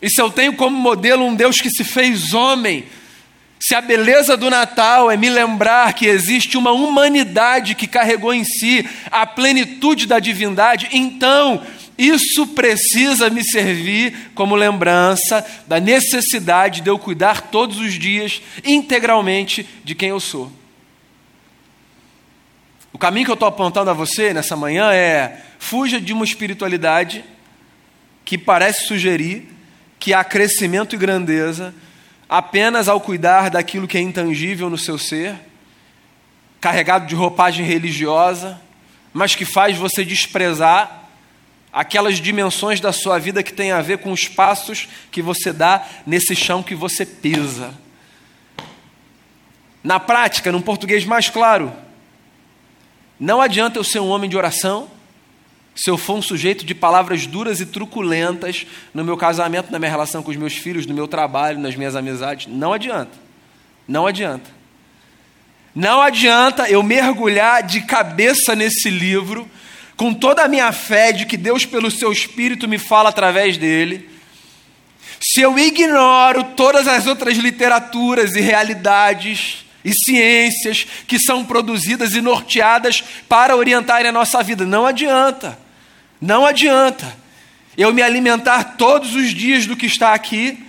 e 0.00 0.10
se 0.10 0.20
eu 0.20 0.30
tenho 0.30 0.54
como 0.54 0.76
modelo 0.76 1.24
um 1.24 1.34
Deus 1.34 1.60
que 1.60 1.70
se 1.70 1.84
fez 1.84 2.34
homem, 2.34 2.84
se 3.60 3.76
a 3.76 3.80
beleza 3.80 4.36
do 4.36 4.50
Natal 4.50 5.08
é 5.08 5.16
me 5.16 5.30
lembrar 5.30 5.92
que 5.92 6.06
existe 6.06 6.56
uma 6.56 6.72
humanidade 6.72 7.76
que 7.76 7.86
carregou 7.86 8.34
em 8.34 8.42
si 8.42 8.84
a 9.08 9.24
plenitude 9.24 10.04
da 10.04 10.18
divindade, 10.18 10.88
então 10.90 11.62
isso 11.96 12.46
precisa 12.48 13.28
me 13.28 13.44
servir 13.44 14.32
como 14.34 14.56
lembrança 14.56 15.44
da 15.66 15.78
necessidade 15.78 16.80
de 16.80 16.88
eu 16.88 16.98
cuidar 16.98 17.42
todos 17.42 17.78
os 17.78 17.94
dias 17.94 18.40
integralmente 18.64 19.68
de 19.84 19.94
quem 19.94 20.08
eu 20.08 20.20
sou. 20.20 20.50
O 22.92 22.98
caminho 22.98 23.26
que 23.26 23.30
eu 23.30 23.34
estou 23.34 23.48
apontando 23.48 23.90
a 23.90 23.94
você 23.94 24.32
nessa 24.32 24.56
manhã 24.56 24.92
é: 24.92 25.42
fuja 25.58 26.00
de 26.00 26.12
uma 26.12 26.24
espiritualidade 26.24 27.24
que 28.24 28.38
parece 28.38 28.86
sugerir 28.86 29.48
que 29.98 30.12
há 30.12 30.24
crescimento 30.24 30.94
e 30.94 30.98
grandeza 30.98 31.74
apenas 32.28 32.88
ao 32.88 33.00
cuidar 33.00 33.50
daquilo 33.50 33.86
que 33.86 33.98
é 33.98 34.00
intangível 34.00 34.70
no 34.70 34.78
seu 34.78 34.96
ser, 34.96 35.34
carregado 36.60 37.06
de 37.06 37.14
roupagem 37.14 37.64
religiosa, 37.64 38.60
mas 39.12 39.34
que 39.34 39.44
faz 39.44 39.76
você 39.76 40.04
desprezar 40.04 41.01
aquelas 41.72 42.18
dimensões 42.18 42.80
da 42.80 42.92
sua 42.92 43.18
vida 43.18 43.42
que 43.42 43.52
tem 43.52 43.72
a 43.72 43.80
ver 43.80 43.98
com 43.98 44.12
os 44.12 44.28
passos 44.28 44.88
que 45.10 45.22
você 45.22 45.52
dá 45.52 45.86
nesse 46.06 46.36
chão 46.36 46.62
que 46.62 46.74
você 46.74 47.06
pisa. 47.06 47.72
Na 49.82 49.98
prática, 49.98 50.52
num 50.52 50.60
português 50.60 51.04
mais 51.04 51.30
claro, 51.30 51.72
não 53.18 53.40
adianta 53.40 53.78
eu 53.78 53.84
ser 53.84 54.00
um 54.00 54.08
homem 54.08 54.28
de 54.28 54.36
oração 54.36 54.90
se 55.74 55.88
eu 55.88 55.96
for 55.96 56.14
um 56.14 56.22
sujeito 56.22 56.66
de 56.66 56.74
palavras 56.74 57.26
duras 57.26 57.60
e 57.60 57.66
truculentas 57.66 58.66
no 58.92 59.02
meu 59.02 59.16
casamento, 59.16 59.72
na 59.72 59.78
minha 59.78 59.90
relação 59.90 60.22
com 60.22 60.30
os 60.30 60.36
meus 60.36 60.52
filhos, 60.52 60.84
no 60.84 60.92
meu 60.92 61.08
trabalho, 61.08 61.58
nas 61.58 61.74
minhas 61.74 61.96
amizades. 61.96 62.46
Não 62.46 62.74
adianta. 62.74 63.12
Não 63.88 64.06
adianta. 64.06 64.50
Não 65.74 66.02
adianta 66.02 66.68
eu 66.68 66.82
mergulhar 66.82 67.62
de 67.62 67.80
cabeça 67.80 68.54
nesse 68.54 68.90
livro 68.90 69.48
com 70.02 70.12
toda 70.12 70.42
a 70.42 70.48
minha 70.48 70.72
fé 70.72 71.12
de 71.12 71.24
que 71.24 71.36
Deus, 71.36 71.64
pelo 71.64 71.88
seu 71.88 72.10
Espírito, 72.10 72.66
me 72.66 72.76
fala 72.76 73.10
através 73.10 73.56
dele, 73.56 74.10
se 75.20 75.40
eu 75.40 75.56
ignoro 75.56 76.42
todas 76.56 76.88
as 76.88 77.06
outras 77.06 77.36
literaturas 77.36 78.34
e 78.34 78.40
realidades 78.40 79.64
e 79.84 79.94
ciências 79.94 80.84
que 81.06 81.20
são 81.20 81.44
produzidas 81.44 82.16
e 82.16 82.20
norteadas 82.20 83.04
para 83.28 83.54
orientarem 83.54 84.08
a 84.08 84.12
nossa 84.12 84.42
vida. 84.42 84.66
Não 84.66 84.84
adianta, 84.84 85.56
não 86.20 86.44
adianta 86.44 87.16
eu 87.78 87.94
me 87.94 88.02
alimentar 88.02 88.76
todos 88.76 89.14
os 89.14 89.32
dias 89.32 89.68
do 89.68 89.76
que 89.76 89.86
está 89.86 90.14
aqui, 90.14 90.66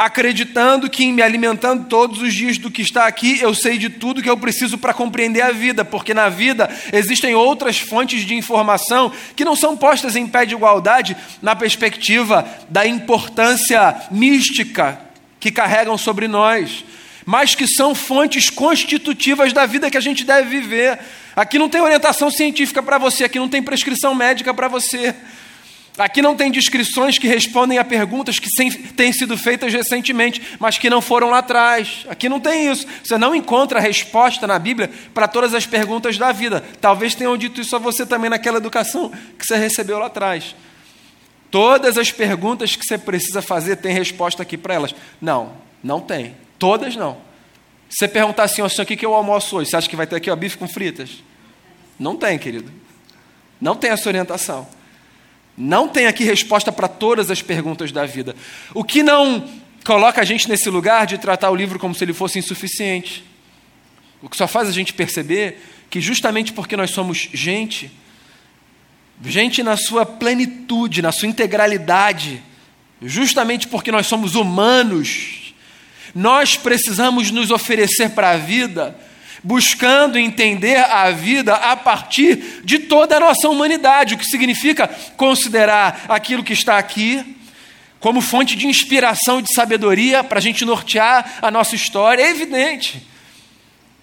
acreditando 0.00 0.88
que 0.88 1.04
em 1.04 1.12
me 1.12 1.20
alimentando 1.20 1.84
todos 1.84 2.22
os 2.22 2.32
dias 2.32 2.56
do 2.56 2.70
que 2.70 2.80
está 2.80 3.06
aqui, 3.06 3.38
eu 3.38 3.54
sei 3.54 3.76
de 3.76 3.90
tudo 3.90 4.22
que 4.22 4.30
eu 4.30 4.36
preciso 4.36 4.78
para 4.78 4.94
compreender 4.94 5.42
a 5.42 5.52
vida, 5.52 5.84
porque 5.84 6.14
na 6.14 6.30
vida 6.30 6.70
existem 6.90 7.34
outras 7.34 7.78
fontes 7.78 8.24
de 8.24 8.34
informação 8.34 9.12
que 9.36 9.44
não 9.44 9.54
são 9.54 9.76
postas 9.76 10.16
em 10.16 10.26
pé 10.26 10.46
de 10.46 10.54
igualdade 10.54 11.14
na 11.42 11.54
perspectiva 11.54 12.48
da 12.70 12.86
importância 12.86 13.94
mística 14.10 14.98
que 15.38 15.50
carregam 15.50 15.98
sobre 15.98 16.26
nós 16.26 16.82
mas 17.26 17.54
que 17.54 17.68
são 17.68 17.94
fontes 17.94 18.50
constitutivas 18.50 19.52
da 19.52 19.64
vida 19.64 19.88
que 19.88 19.96
a 19.96 20.00
gente 20.00 20.24
deve 20.24 20.48
viver. 20.48 20.98
Aqui 21.36 21.60
não 21.60 21.68
tem 21.68 21.80
orientação 21.80 22.28
científica 22.28 22.82
para 22.82 22.98
você, 22.98 23.22
aqui 23.22 23.38
não 23.38 23.48
tem 23.48 23.62
prescrição 23.62 24.16
médica 24.16 24.52
para 24.52 24.66
você. 24.66 25.14
Aqui 25.98 26.22
não 26.22 26.36
tem 26.36 26.50
descrições 26.50 27.18
que 27.18 27.26
respondem 27.26 27.76
a 27.76 27.84
perguntas 27.84 28.38
que 28.38 28.48
têm 28.92 29.12
sido 29.12 29.36
feitas 29.36 29.72
recentemente, 29.72 30.40
mas 30.58 30.78
que 30.78 30.88
não 30.88 31.02
foram 31.02 31.30
lá 31.30 31.38
atrás. 31.38 32.06
Aqui 32.08 32.28
não 32.28 32.40
tem 32.40 32.70
isso. 32.70 32.86
Você 33.04 33.18
não 33.18 33.34
encontra 33.34 33.80
resposta 33.80 34.46
na 34.46 34.58
Bíblia 34.58 34.90
para 35.12 35.28
todas 35.28 35.52
as 35.52 35.66
perguntas 35.66 36.16
da 36.16 36.32
vida. 36.32 36.64
Talvez 36.80 37.14
tenham 37.14 37.36
dito 37.36 37.60
isso 37.60 37.76
a 37.76 37.78
você 37.78 38.06
também 38.06 38.30
naquela 38.30 38.58
educação 38.58 39.12
que 39.38 39.46
você 39.46 39.56
recebeu 39.56 39.98
lá 39.98 40.06
atrás. 40.06 40.54
Todas 41.50 41.98
as 41.98 42.12
perguntas 42.12 42.76
que 42.76 42.86
você 42.86 42.96
precisa 42.96 43.42
fazer 43.42 43.76
tem 43.76 43.92
resposta 43.92 44.42
aqui 44.42 44.56
para 44.56 44.74
elas. 44.74 44.94
Não, 45.20 45.52
não 45.82 46.00
tem. 46.00 46.36
Todas 46.58 46.94
não. 46.94 47.18
Se 47.88 47.98
você 47.98 48.08
perguntar 48.08 48.44
assim, 48.44 48.62
assim, 48.62 48.80
o 48.80 48.86
que, 48.86 49.04
eu 49.04 49.12
almoço 49.12 49.56
hoje? 49.56 49.68
Você 49.68 49.76
acha 49.76 49.88
que 49.88 49.96
vai 49.96 50.06
ter 50.06 50.16
aqui 50.16 50.30
ó, 50.30 50.36
bife 50.36 50.56
com 50.56 50.68
fritas? 50.68 51.24
Não 51.98 52.16
tem, 52.16 52.38
querido. 52.38 52.70
Não 53.60 53.74
tem 53.74 53.90
essa 53.90 54.08
orientação. 54.08 54.66
Não 55.56 55.88
tem 55.88 56.06
aqui 56.06 56.24
resposta 56.24 56.72
para 56.72 56.88
todas 56.88 57.30
as 57.30 57.42
perguntas 57.42 57.92
da 57.92 58.06
vida. 58.06 58.34
O 58.74 58.82
que 58.82 59.02
não 59.02 59.48
coloca 59.84 60.20
a 60.20 60.24
gente 60.24 60.48
nesse 60.48 60.68
lugar 60.70 61.06
de 61.06 61.18
tratar 61.18 61.50
o 61.50 61.56
livro 61.56 61.78
como 61.78 61.94
se 61.94 62.04
ele 62.04 62.12
fosse 62.12 62.38
insuficiente. 62.38 63.24
O 64.22 64.28
que 64.28 64.36
só 64.36 64.46
faz 64.46 64.68
a 64.68 64.72
gente 64.72 64.92
perceber 64.92 65.60
que 65.88 66.00
justamente 66.00 66.52
porque 66.52 66.76
nós 66.76 66.90
somos 66.90 67.28
gente, 67.32 67.90
gente 69.24 69.62
na 69.62 69.76
sua 69.76 70.06
plenitude, 70.06 71.02
na 71.02 71.10
sua 71.10 71.28
integralidade, 71.28 72.42
justamente 73.02 73.66
porque 73.66 73.90
nós 73.90 74.06
somos 74.06 74.34
humanos, 74.34 75.54
nós 76.14 76.56
precisamos 76.56 77.30
nos 77.30 77.50
oferecer 77.50 78.10
para 78.10 78.30
a 78.30 78.36
vida, 78.36 78.96
buscando 79.42 80.18
entender 80.18 80.76
a 80.76 81.10
vida 81.10 81.54
a 81.54 81.76
partir 81.76 82.62
de 82.64 82.78
toda 82.80 83.16
a 83.16 83.20
nossa 83.20 83.48
humanidade, 83.48 84.14
o 84.14 84.18
que 84.18 84.26
significa 84.26 84.88
considerar 85.16 86.04
aquilo 86.08 86.44
que 86.44 86.52
está 86.52 86.78
aqui 86.78 87.36
como 87.98 88.20
fonte 88.20 88.56
de 88.56 88.66
inspiração 88.66 89.40
e 89.40 89.42
de 89.42 89.52
sabedoria 89.52 90.24
para 90.24 90.38
a 90.38 90.42
gente 90.42 90.64
nortear 90.64 91.38
a 91.42 91.50
nossa 91.50 91.74
história. 91.74 92.22
É 92.22 92.30
evidente. 92.30 93.06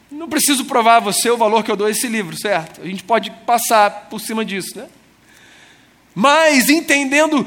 Não 0.10 0.30
preciso 0.30 0.66
provar 0.66 0.98
a 0.98 1.02
você 1.02 1.30
o 1.30 1.38
valor 1.38 1.64
que 1.64 1.72
eu 1.72 1.76
dou 1.76 1.88
a 1.88 1.92
esse 1.92 2.08
livro, 2.08 2.38
certo? 2.38 2.82
A 2.82 2.86
gente 2.86 3.04
pode 3.04 3.32
passar 3.46 4.08
por 4.10 4.22
cima 4.22 4.46
disso, 4.46 4.78
né? 4.78 4.88
Mas 6.16 6.70
entendendo 6.70 7.46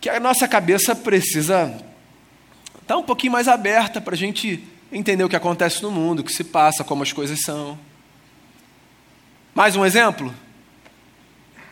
que 0.00 0.08
a 0.08 0.20
nossa 0.20 0.46
cabeça 0.46 0.94
precisa 0.94 1.74
está 2.80 2.98
um 2.98 3.02
pouquinho 3.02 3.32
mais 3.32 3.48
aberta 3.48 3.98
para 3.98 4.14
a 4.14 4.16
gente 4.16 4.62
entender 4.94 5.24
o 5.24 5.28
que 5.28 5.36
acontece 5.36 5.82
no 5.82 5.90
mundo, 5.90 6.20
o 6.20 6.24
que 6.24 6.32
se 6.32 6.44
passa, 6.44 6.84
como 6.84 7.02
as 7.02 7.12
coisas 7.12 7.42
são. 7.42 7.78
Mais 9.54 9.76
um 9.76 9.84
exemplo? 9.84 10.34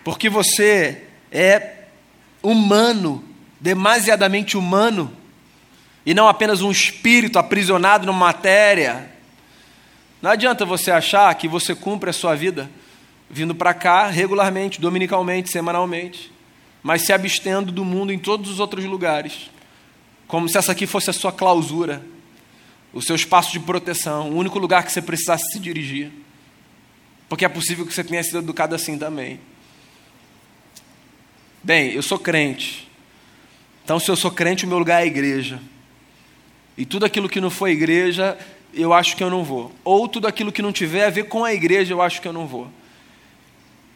Porque 0.05 0.29
você 0.29 1.05
é 1.31 1.85
humano, 2.43 3.25
demasiadamente 3.61 4.57
humano, 4.57 5.17
e 6.05 6.13
não 6.13 6.29
apenas 6.29 6.61
um 6.61 6.71
espírito 6.71 7.39
aprisionado 7.39 8.05
numa 8.05 8.27
matéria. 8.27 9.11
Não 10.21 10.31
adianta 10.31 10.65
você 10.65 10.91
achar 10.91 11.33
que 11.37 11.47
você 11.47 11.75
cumpre 11.75 12.11
a 12.11 12.13
sua 12.13 12.35
vida 12.35 12.69
vindo 13.31 13.55
para 13.55 13.73
cá 13.73 14.09
regularmente, 14.09 14.81
dominicalmente, 14.81 15.51
semanalmente, 15.51 16.31
mas 16.83 17.03
se 17.03 17.13
abstendo 17.13 17.73
do 17.73 17.85
mundo 17.85 18.13
em 18.13 18.19
todos 18.19 18.51
os 18.51 18.61
outros 18.61 18.85
lugares 18.85 19.51
como 20.33 20.49
se 20.49 20.57
essa 20.57 20.73
aqui 20.73 20.87
fosse 20.87 21.11
a 21.11 21.13
sua 21.13 21.31
clausura, 21.31 22.03
o 22.93 23.01
seu 23.01 23.17
espaço 23.17 23.53
de 23.53 23.61
proteção, 23.61 24.31
o 24.31 24.37
único 24.37 24.59
lugar 24.59 24.85
que 24.85 24.93
você 24.93 25.01
precisasse 25.01 25.51
se 25.53 25.59
dirigir. 25.59 26.13
Porque 27.29 27.45
é 27.45 27.49
possível 27.49 27.87
que 27.87 27.95
você 27.95 28.05
tenha 28.05 28.23
sido 28.23 28.39
educado 28.39 28.75
assim 28.75 28.99
também. 28.99 29.41
Bem, 31.63 31.93
eu 31.93 32.03
sou 32.03 32.19
crente. 32.19 32.89
Então, 33.85 33.99
se 33.99 34.11
eu 34.11 34.17
sou 34.17 34.31
crente, 34.31 34.65
o 34.65 34.69
meu 34.69 34.79
lugar 34.79 35.01
é 35.01 35.05
a 35.05 35.07
igreja. 35.07 35.61
E 36.77 36.85
tudo 36.85 37.07
aquilo 37.07 37.29
que 37.29 37.41
não 37.41 37.51
for 37.51 37.69
igreja, 37.69 38.37
eu 38.75 38.93
acho 38.93 39.17
que 39.17 39.25
eu 39.25 39.31
não 39.31 39.45
vou. 39.45 39.73
Ou 39.85 40.07
tudo 40.09 40.27
aquilo 40.27 40.53
que 40.53 40.63
não 40.63 40.73
tiver 40.73 41.07
a 41.07 41.11
ver 41.11 41.25
com 41.25 41.45
a 41.45 41.55
igreja, 41.55 41.95
eu 41.95 42.03
acho 42.03 42.21
que 42.21 42.29
eu 42.29 42.33
não 42.33 42.47
vou. 42.47 42.69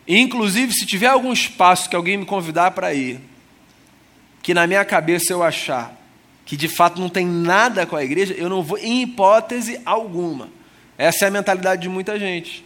E, 0.06 0.18
inclusive, 0.18 0.72
se 0.72 0.86
tiver 0.86 1.08
algum 1.08 1.32
espaço 1.32 1.90
que 1.90 1.96
alguém 1.96 2.16
me 2.16 2.24
convidar 2.24 2.70
para 2.70 2.94
ir, 2.94 3.20
que 4.42 4.54
na 4.54 4.66
minha 4.66 4.84
cabeça 4.84 5.32
eu 5.32 5.42
achar 5.42 5.94
que 6.46 6.56
de 6.56 6.68
fato 6.68 7.00
não 7.00 7.08
tem 7.08 7.26
nada 7.26 7.84
com 7.84 7.96
a 7.96 8.04
igreja, 8.04 8.32
eu 8.32 8.48
não 8.48 8.62
vou, 8.62 8.78
em 8.78 9.02
hipótese 9.02 9.80
alguma. 9.84 10.48
Essa 10.96 11.26
é 11.26 11.28
a 11.28 11.30
mentalidade 11.30 11.82
de 11.82 11.88
muita 11.88 12.18
gente. 12.18 12.64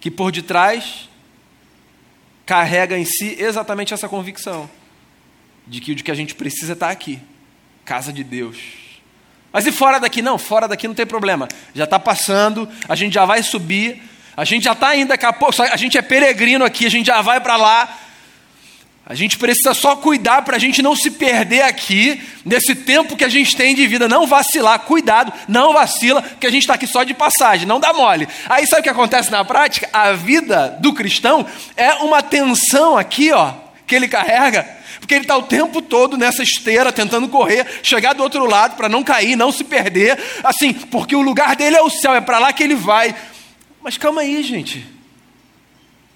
Que 0.00 0.10
por 0.10 0.32
detrás 0.32 1.08
carrega 2.44 2.98
em 2.98 3.04
si 3.04 3.36
exatamente 3.38 3.94
essa 3.94 4.08
convicção 4.08 4.68
de 5.66 5.80
que 5.80 5.92
o 5.92 5.96
que 5.96 6.10
a 6.10 6.14
gente 6.14 6.34
precisa 6.34 6.72
está 6.72 6.90
aqui, 6.90 7.20
casa 7.84 8.12
de 8.12 8.24
Deus. 8.24 8.58
Mas 9.52 9.66
e 9.66 9.72
fora 9.72 10.00
daqui? 10.00 10.20
Não, 10.20 10.36
fora 10.36 10.66
daqui 10.66 10.88
não 10.88 10.94
tem 10.94 11.06
problema. 11.06 11.46
Já 11.72 11.84
está 11.84 12.00
passando, 12.00 12.68
a 12.88 12.96
gente 12.96 13.14
já 13.14 13.24
vai 13.24 13.44
subir, 13.44 14.02
a 14.36 14.44
gente 14.44 14.64
já 14.64 14.72
está 14.72 14.96
indo 14.96 15.10
daqui 15.10 15.26
a 15.26 15.32
pouco, 15.32 15.62
a 15.62 15.76
gente 15.76 15.96
é 15.96 16.02
peregrino 16.02 16.64
aqui, 16.64 16.86
a 16.86 16.90
gente 16.90 17.06
já 17.06 17.22
vai 17.22 17.40
para 17.40 17.56
lá, 17.56 17.98
a 19.10 19.14
gente 19.16 19.38
precisa 19.38 19.74
só 19.74 19.96
cuidar 19.96 20.42
para 20.42 20.54
a 20.54 20.58
gente 20.60 20.80
não 20.80 20.94
se 20.94 21.10
perder 21.10 21.62
aqui, 21.62 22.22
nesse 22.44 22.76
tempo 22.76 23.16
que 23.16 23.24
a 23.24 23.28
gente 23.28 23.56
tem 23.56 23.74
de 23.74 23.84
vida, 23.84 24.06
não 24.06 24.24
vacilar, 24.24 24.78
cuidado, 24.78 25.32
não 25.48 25.72
vacila, 25.72 26.22
que 26.22 26.46
a 26.46 26.50
gente 26.50 26.62
está 26.62 26.74
aqui 26.74 26.86
só 26.86 27.02
de 27.02 27.12
passagem, 27.12 27.66
não 27.66 27.80
dá 27.80 27.92
mole. 27.92 28.28
Aí 28.48 28.64
sabe 28.68 28.82
o 28.82 28.82
que 28.84 28.88
acontece 28.88 29.28
na 29.28 29.44
prática? 29.44 29.88
A 29.92 30.12
vida 30.12 30.78
do 30.78 30.92
cristão 30.92 31.44
é 31.76 31.94
uma 31.94 32.22
tensão 32.22 32.96
aqui, 32.96 33.32
ó, 33.32 33.52
que 33.84 33.96
ele 33.96 34.06
carrega, 34.06 34.62
porque 35.00 35.14
ele 35.14 35.24
está 35.24 35.36
o 35.36 35.42
tempo 35.42 35.82
todo 35.82 36.16
nessa 36.16 36.44
esteira, 36.44 36.92
tentando 36.92 37.28
correr, 37.28 37.66
chegar 37.82 38.12
do 38.12 38.22
outro 38.22 38.46
lado 38.46 38.76
para 38.76 38.88
não 38.88 39.02
cair, 39.02 39.34
não 39.34 39.50
se 39.50 39.64
perder, 39.64 40.16
assim, 40.44 40.72
porque 40.72 41.16
o 41.16 41.20
lugar 41.20 41.56
dele 41.56 41.74
é 41.74 41.82
o 41.82 41.90
céu, 41.90 42.14
é 42.14 42.20
para 42.20 42.38
lá 42.38 42.52
que 42.52 42.62
ele 42.62 42.76
vai. 42.76 43.12
Mas 43.82 43.98
calma 43.98 44.20
aí, 44.20 44.40
gente, 44.44 44.86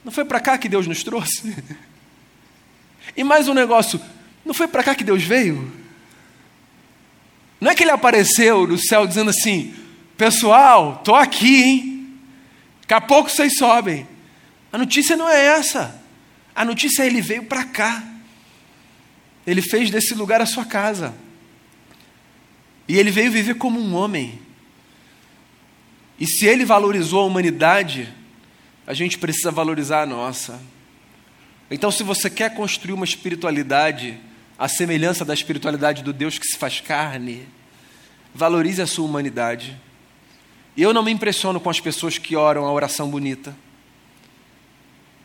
não 0.04 0.12
foi 0.12 0.24
para 0.24 0.38
cá 0.38 0.56
que 0.56 0.68
Deus 0.68 0.86
nos 0.86 1.02
trouxe? 1.02 1.52
E 3.16 3.22
mais 3.22 3.48
um 3.48 3.54
negócio, 3.54 4.00
não 4.44 4.52
foi 4.52 4.68
para 4.68 4.82
cá 4.82 4.94
que 4.94 5.04
Deus 5.04 5.22
veio? 5.22 5.72
Não 7.60 7.70
é 7.70 7.74
que 7.74 7.82
ele 7.82 7.90
apareceu 7.90 8.66
no 8.66 8.78
céu 8.78 9.06
dizendo 9.06 9.30
assim: 9.30 9.74
pessoal, 10.16 10.96
estou 10.98 11.14
aqui, 11.14 11.62
hein? 11.62 12.18
Daqui 12.82 12.94
a 12.94 13.00
pouco 13.00 13.30
vocês 13.30 13.56
sobem. 13.56 14.06
A 14.72 14.76
notícia 14.76 15.16
não 15.16 15.28
é 15.28 15.46
essa. 15.46 16.02
A 16.54 16.64
notícia 16.64 17.02
é 17.02 17.06
ele 17.06 17.20
veio 17.20 17.44
para 17.44 17.64
cá. 17.64 18.02
Ele 19.46 19.62
fez 19.62 19.90
desse 19.90 20.14
lugar 20.14 20.40
a 20.40 20.46
sua 20.46 20.64
casa. 20.64 21.14
E 22.86 22.98
ele 22.98 23.10
veio 23.10 23.30
viver 23.30 23.54
como 23.54 23.80
um 23.80 23.94
homem. 23.94 24.38
E 26.18 26.26
se 26.26 26.46
ele 26.46 26.64
valorizou 26.64 27.22
a 27.22 27.24
humanidade, 27.24 28.12
a 28.86 28.94
gente 28.94 29.18
precisa 29.18 29.50
valorizar 29.50 30.02
a 30.02 30.06
nossa. 30.06 30.60
Então, 31.74 31.90
se 31.90 32.04
você 32.04 32.30
quer 32.30 32.54
construir 32.54 32.92
uma 32.92 33.04
espiritualidade, 33.04 34.16
a 34.56 34.68
semelhança 34.68 35.24
da 35.24 35.34
espiritualidade 35.34 36.04
do 36.04 36.12
Deus 36.12 36.38
que 36.38 36.46
se 36.46 36.56
faz 36.56 36.80
carne, 36.80 37.48
valorize 38.32 38.80
a 38.80 38.86
sua 38.86 39.04
humanidade. 39.04 39.76
Eu 40.76 40.92
não 40.92 41.02
me 41.02 41.10
impressiono 41.10 41.58
com 41.58 41.68
as 41.68 41.80
pessoas 41.80 42.16
que 42.16 42.36
oram 42.36 42.64
a 42.64 42.72
oração 42.72 43.10
bonita, 43.10 43.56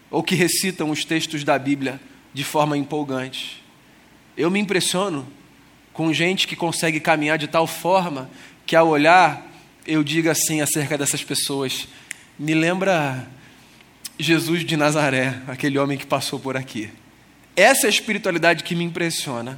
ou 0.10 0.24
que 0.24 0.34
recitam 0.34 0.90
os 0.90 1.06
textos 1.06 1.44
da 1.44 1.60
Bíblia 1.60 2.02
de 2.34 2.44
forma 2.44 2.76
empolgante. 2.76 3.64
Eu 4.36 4.50
me 4.50 4.60
impressiono 4.60 5.32
com 5.94 6.12
gente 6.12 6.48
que 6.48 6.56
consegue 6.56 7.00
caminhar 7.00 7.38
de 7.38 7.48
tal 7.48 7.68
forma 7.68 8.28
que, 8.66 8.76
ao 8.76 8.88
olhar, 8.88 9.46
eu 9.86 10.04
diga 10.04 10.32
assim 10.32 10.62
acerca 10.62 10.98
dessas 10.98 11.24
pessoas: 11.24 11.88
me 12.40 12.56
lembra 12.56 13.30
Jesus 14.22 14.66
de 14.66 14.76
Nazaré, 14.76 15.42
aquele 15.48 15.80
homem 15.80 15.98
que 15.98 16.06
passou 16.06 16.38
por 16.38 16.58
aqui. 16.58 16.90
Essa 17.56 17.86
é 17.86 17.88
a 17.88 17.90
espiritualidade 17.90 18.66
que 18.66 18.76
me 18.76 18.84
impressiona. 18.84 19.58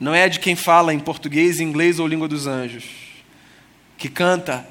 Não 0.00 0.12
é 0.12 0.24
a 0.24 0.28
de 0.28 0.40
quem 0.40 0.56
fala 0.56 0.92
em 0.92 0.98
português, 0.98 1.60
inglês 1.60 2.00
ou 2.00 2.06
língua 2.08 2.26
dos 2.26 2.48
anjos. 2.48 2.84
que 3.96 4.08
canta 4.08 4.66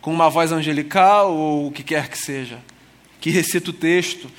com 0.00 0.12
uma 0.12 0.30
voz 0.30 0.52
angelical 0.52 1.34
ou 1.34 1.66
o 1.66 1.72
que 1.72 1.82
quer 1.82 2.08
que 2.08 2.16
seja, 2.16 2.58
que 3.20 3.28
recita 3.28 3.70
o 3.70 3.72
texto 3.74 4.30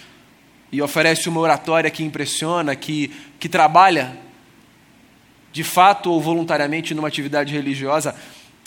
e 0.71 0.81
oferece 0.81 1.27
uma 1.27 1.41
oratória 1.41 1.91
que 1.91 2.01
impressiona, 2.01 2.73
que, 2.75 3.11
que 3.37 3.49
trabalha 3.49 4.17
de 5.51 5.63
fato 5.63 6.09
ou 6.09 6.21
voluntariamente 6.21 6.93
numa 6.95 7.09
atividade 7.09 7.53
religiosa, 7.53 8.15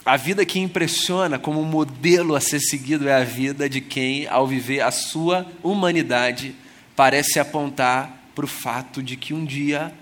a 0.05 0.17
vida 0.19 0.45
que 0.45 0.59
impressiona 0.59 1.39
como 1.39 1.65
modelo 1.65 2.35
a 2.35 2.41
ser 2.41 2.61
seguido 2.61 3.09
é 3.09 3.15
a 3.15 3.25
vida 3.25 3.69
de 3.69 3.81
quem, 3.81 4.27
ao 4.27 4.47
viver 4.47 4.81
a 4.81 4.91
sua 4.91 5.47
humanidade, 5.63 6.55
parece 6.95 7.41
apontar 7.41 8.29
para 8.35 8.45
o 8.45 8.49
fato 8.49 9.03
de 9.03 9.17
que 9.17 9.33
um 9.33 9.45
dia 9.45 9.95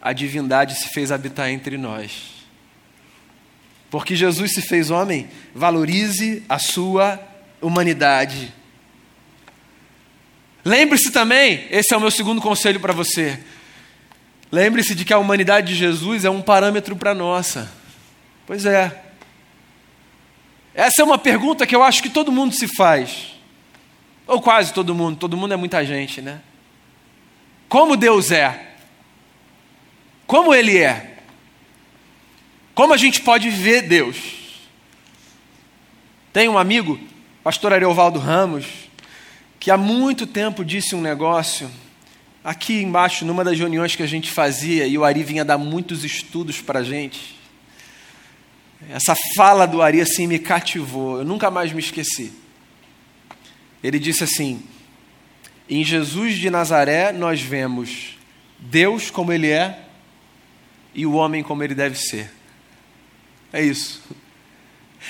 a 0.00 0.12
divindade 0.12 0.78
se 0.78 0.88
fez 0.88 1.12
habitar 1.12 1.50
entre 1.50 1.76
nós. 1.76 2.32
Porque 3.90 4.16
Jesus 4.16 4.54
se 4.54 4.62
fez 4.62 4.90
homem, 4.90 5.28
valorize 5.54 6.42
a 6.48 6.58
sua 6.58 7.20
humanidade. 7.60 8.52
Lembre-se 10.64 11.10
também, 11.10 11.66
esse 11.70 11.92
é 11.92 11.96
o 11.96 12.00
meu 12.00 12.10
segundo 12.10 12.40
conselho 12.40 12.80
para 12.80 12.92
você. 12.92 13.38
Lembre-se 14.50 14.94
de 14.94 15.04
que 15.04 15.12
a 15.12 15.18
humanidade 15.18 15.68
de 15.68 15.74
Jesus 15.74 16.24
é 16.24 16.30
um 16.30 16.40
parâmetro 16.40 16.96
para 16.96 17.10
a 17.10 17.14
nossa. 17.14 17.83
Pois 18.46 18.66
é. 18.66 19.02
Essa 20.74 21.02
é 21.02 21.04
uma 21.04 21.18
pergunta 21.18 21.66
que 21.66 21.74
eu 21.74 21.82
acho 21.82 22.02
que 22.02 22.10
todo 22.10 22.32
mundo 22.32 22.54
se 22.54 22.66
faz. 22.66 23.34
Ou 24.26 24.40
quase 24.40 24.72
todo 24.72 24.94
mundo, 24.94 25.18
todo 25.18 25.36
mundo 25.36 25.54
é 25.54 25.56
muita 25.56 25.84
gente, 25.84 26.20
né? 26.20 26.40
Como 27.68 27.96
Deus 27.96 28.30
é? 28.30 28.74
Como 30.26 30.54
Ele 30.54 30.78
é? 30.78 31.18
Como 32.74 32.92
a 32.92 32.96
gente 32.96 33.20
pode 33.20 33.50
ver 33.50 33.82
Deus? 33.82 34.16
Tem 36.32 36.48
um 36.48 36.58
amigo, 36.58 36.98
pastor 37.44 37.72
Ariovaldo 37.72 38.18
Ramos, 38.18 38.66
que 39.60 39.70
há 39.70 39.76
muito 39.76 40.26
tempo 40.26 40.64
disse 40.64 40.96
um 40.96 41.00
negócio 41.00 41.70
aqui 42.42 42.82
embaixo, 42.82 43.24
numa 43.24 43.44
das 43.44 43.58
reuniões 43.58 43.94
que 43.94 44.02
a 44.02 44.06
gente 44.06 44.30
fazia, 44.30 44.86
e 44.86 44.98
o 44.98 45.04
Ari 45.04 45.22
vinha 45.22 45.44
dar 45.44 45.56
muitos 45.56 46.04
estudos 46.04 46.60
para 46.60 46.80
a 46.80 46.82
gente. 46.82 47.33
Essa 48.90 49.14
fala 49.34 49.66
do 49.66 49.82
Ari 49.82 50.00
assim 50.00 50.26
me 50.26 50.38
cativou, 50.38 51.18
eu 51.18 51.24
nunca 51.24 51.50
mais 51.50 51.72
me 51.72 51.80
esqueci. 51.80 52.32
Ele 53.82 53.98
disse 53.98 54.24
assim: 54.24 54.62
em 55.68 55.84
Jesus 55.84 56.36
de 56.36 56.50
Nazaré 56.50 57.12
nós 57.12 57.40
vemos 57.40 58.18
Deus 58.58 59.10
como 59.10 59.32
Ele 59.32 59.50
é 59.50 59.84
e 60.94 61.04
o 61.04 61.14
homem 61.14 61.42
como 61.42 61.62
ele 61.62 61.74
deve 61.74 61.98
ser. 61.98 62.30
É 63.52 63.62
isso. 63.62 64.02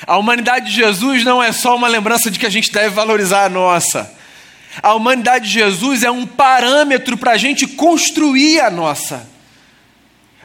A 0.07 0.17
humanidade 0.17 0.67
de 0.67 0.77
Jesus 0.77 1.23
não 1.25 1.43
é 1.43 1.53
só 1.53 1.77
uma 1.77 1.87
lembrança 1.87 2.31
de 2.31 2.39
que 2.39 2.47
a 2.47 2.51
gente 2.51 2.73
deve 2.73 2.89
valorizar 2.89 3.45
a 3.45 3.49
nossa. 3.49 4.13
A 4.83 4.95
humanidade 4.95 5.47
de 5.47 5.53
Jesus 5.53 6.03
é 6.03 6.11
um 6.11 6.27
parâmetro 6.27 7.17
para 7.17 7.33
a 7.33 7.37
gente 7.37 7.67
construir 7.67 8.61
a 8.61 8.71
nossa. 8.71 9.29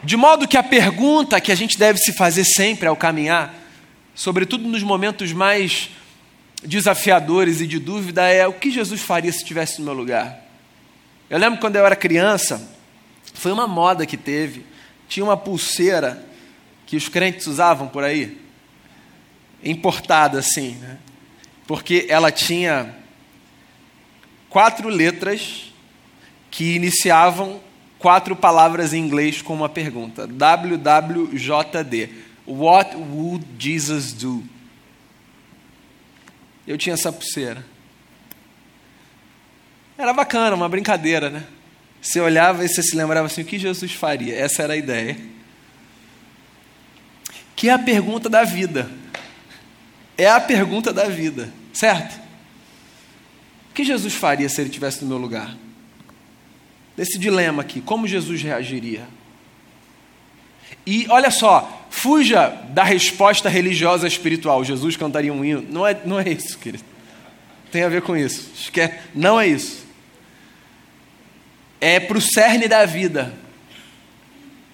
De 0.03 0.15
modo 0.15 0.47
que 0.47 0.57
a 0.57 0.63
pergunta 0.63 1.41
que 1.41 1.51
a 1.51 1.55
gente 1.55 1.77
deve 1.77 1.99
se 1.99 2.13
fazer 2.13 2.45
sempre 2.45 2.88
ao 2.88 2.95
caminhar, 2.95 3.53
sobretudo 4.15 4.67
nos 4.67 4.81
momentos 4.81 5.33
mais 5.33 5.89
desafiadores 6.63 7.62
e 7.62 7.67
de 7.67 7.79
dúvida, 7.79 8.27
é 8.27 8.47
o 8.47 8.53
que 8.53 8.71
Jesus 8.71 9.01
faria 9.01 9.31
se 9.31 9.39
estivesse 9.39 9.79
no 9.79 9.85
meu 9.85 9.93
lugar. 9.93 10.39
Eu 11.29 11.38
lembro 11.38 11.59
quando 11.59 11.75
eu 11.75 11.85
era 11.85 11.95
criança, 11.95 12.69
foi 13.33 13.51
uma 13.51 13.67
moda 13.67 14.05
que 14.05 14.17
teve, 14.17 14.65
tinha 15.07 15.23
uma 15.23 15.38
pulseira 15.38 16.25
que 16.85 16.95
os 16.95 17.07
crentes 17.07 17.45
usavam 17.47 17.88
por 17.88 18.03
aí, 18.03 18.38
importada 19.63 20.39
assim, 20.39 20.71
né? 20.75 20.97
porque 21.67 22.07
ela 22.09 22.31
tinha 22.31 22.95
quatro 24.49 24.89
letras 24.89 25.71
que 26.49 26.75
iniciavam 26.75 27.62
quatro 27.99 28.35
palavras 28.35 28.93
em 28.93 28.99
inglês 28.99 29.41
com 29.41 29.53
uma 29.53 29.69
pergunta: 29.69 30.25
WWJD. 30.25 32.09
What 32.47 32.95
would 32.95 33.45
Jesus 33.59 34.12
do? 34.13 34.43
Eu 36.65 36.77
tinha 36.77 36.95
essa 36.95 37.12
pulseira. 37.12 37.63
Era 39.95 40.13
bacana, 40.13 40.55
uma 40.55 40.67
brincadeira, 40.67 41.29
né? 41.29 41.43
Você 42.01 42.19
olhava 42.19 42.65
e 42.65 42.67
você 42.69 42.81
se 42.81 42.95
lembrava 42.95 43.27
assim: 43.27 43.41
o 43.41 43.45
que 43.45 43.59
Jesus 43.59 43.91
faria? 43.91 44.35
Essa 44.35 44.63
era 44.63 44.73
a 44.73 44.77
ideia. 44.77 45.15
Que 47.55 47.69
é 47.69 47.73
a 47.73 47.77
pergunta 47.77 48.27
da 48.27 48.43
vida. 48.43 48.89
É 50.17 50.27
a 50.27 50.39
pergunta 50.41 50.91
da 50.91 51.05
vida, 51.05 51.53
certo? 51.71 52.29
que 53.79 53.85
Jesus 53.85 54.13
faria 54.13 54.49
se 54.49 54.59
ele 54.59 54.67
estivesse 54.67 55.01
no 55.03 55.07
meu 55.07 55.17
lugar? 55.17 55.55
Desse 56.99 57.17
dilema 57.17 57.62
aqui, 57.62 57.79
como 57.79 58.05
Jesus 58.05 58.41
reagiria? 58.41 59.07
E 60.85 61.05
olha 61.07 61.31
só, 61.31 61.88
fuja 61.89 62.49
da 62.71 62.83
resposta 62.83 63.47
religiosa 63.47 64.05
espiritual. 64.05 64.65
Jesus 64.65 64.97
cantaria 64.97 65.31
um 65.31 65.45
hino. 65.45 65.65
Não 65.69 65.88
é, 65.88 65.97
não 66.03 66.19
é 66.19 66.27
isso, 66.27 66.59
querido. 66.59 66.83
Tem 67.71 67.83
a 67.83 67.88
ver 67.88 68.01
com 68.01 68.17
isso. 68.17 68.51
Esquece. 68.53 68.95
Não 69.15 69.39
é 69.39 69.47
isso. 69.47 69.85
É 71.79 72.01
para 72.01 72.17
o 72.17 72.21
cerne 72.21 72.67
da 72.67 72.85
vida. 72.85 73.33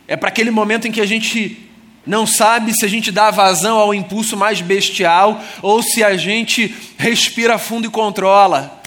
É 0.08 0.18
para 0.18 0.30
aquele 0.30 0.50
momento 0.50 0.88
em 0.88 0.92
que 0.92 1.02
a 1.02 1.06
gente 1.06 1.70
não 2.08 2.26
sabe 2.26 2.74
se 2.74 2.84
a 2.84 2.90
gente 2.90 3.12
dá 3.12 3.30
vazão 3.30 3.78
ao 3.78 3.94
impulso 3.94 4.36
mais 4.36 4.62
bestial 4.62 5.40
ou 5.62 5.84
se 5.84 6.04
a 6.04 6.18
gente 6.18 6.76
respira 6.98 7.60
fundo 7.60 7.86
e 7.86 7.92
controla. 7.92 8.84